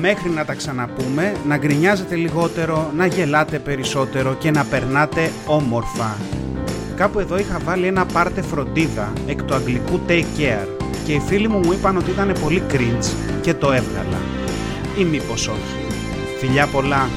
Μέχρι 0.00 0.30
να 0.30 0.44
τα 0.44 0.54
ξαναπούμε, 0.54 1.36
να 1.46 1.56
γκρινιάζετε 1.56 2.16
λιγότερο, 2.16 2.90
να 2.96 3.06
γελάτε 3.06 3.58
περισσότερο 3.58 4.34
και 4.34 4.50
να 4.50 4.64
περνάτε 4.64 5.30
όμορφα. 5.46 6.16
Κάπου 7.00 7.18
εδώ 7.20 7.38
είχα 7.38 7.58
βάλει 7.64 7.86
ένα 7.86 8.06
πάρτε 8.06 8.42
φροντίδα 8.42 9.12
εκ 9.26 9.42
του 9.42 9.54
αγγλικού 9.54 10.00
take 10.08 10.38
care 10.38 10.68
και 11.04 11.12
οι 11.12 11.20
φίλοι 11.20 11.48
μου 11.48 11.58
μου 11.58 11.72
είπαν 11.72 11.96
ότι 11.96 12.10
ήταν 12.10 12.36
πολύ 12.42 12.62
cringe 12.72 13.06
και 13.40 13.54
το 13.54 13.72
έβγαλα. 13.72 14.20
Ή 14.98 15.04
μήπως 15.04 15.48
όχι. 15.48 15.94
Φιλιά 16.38 16.66
πολλά 16.66 17.08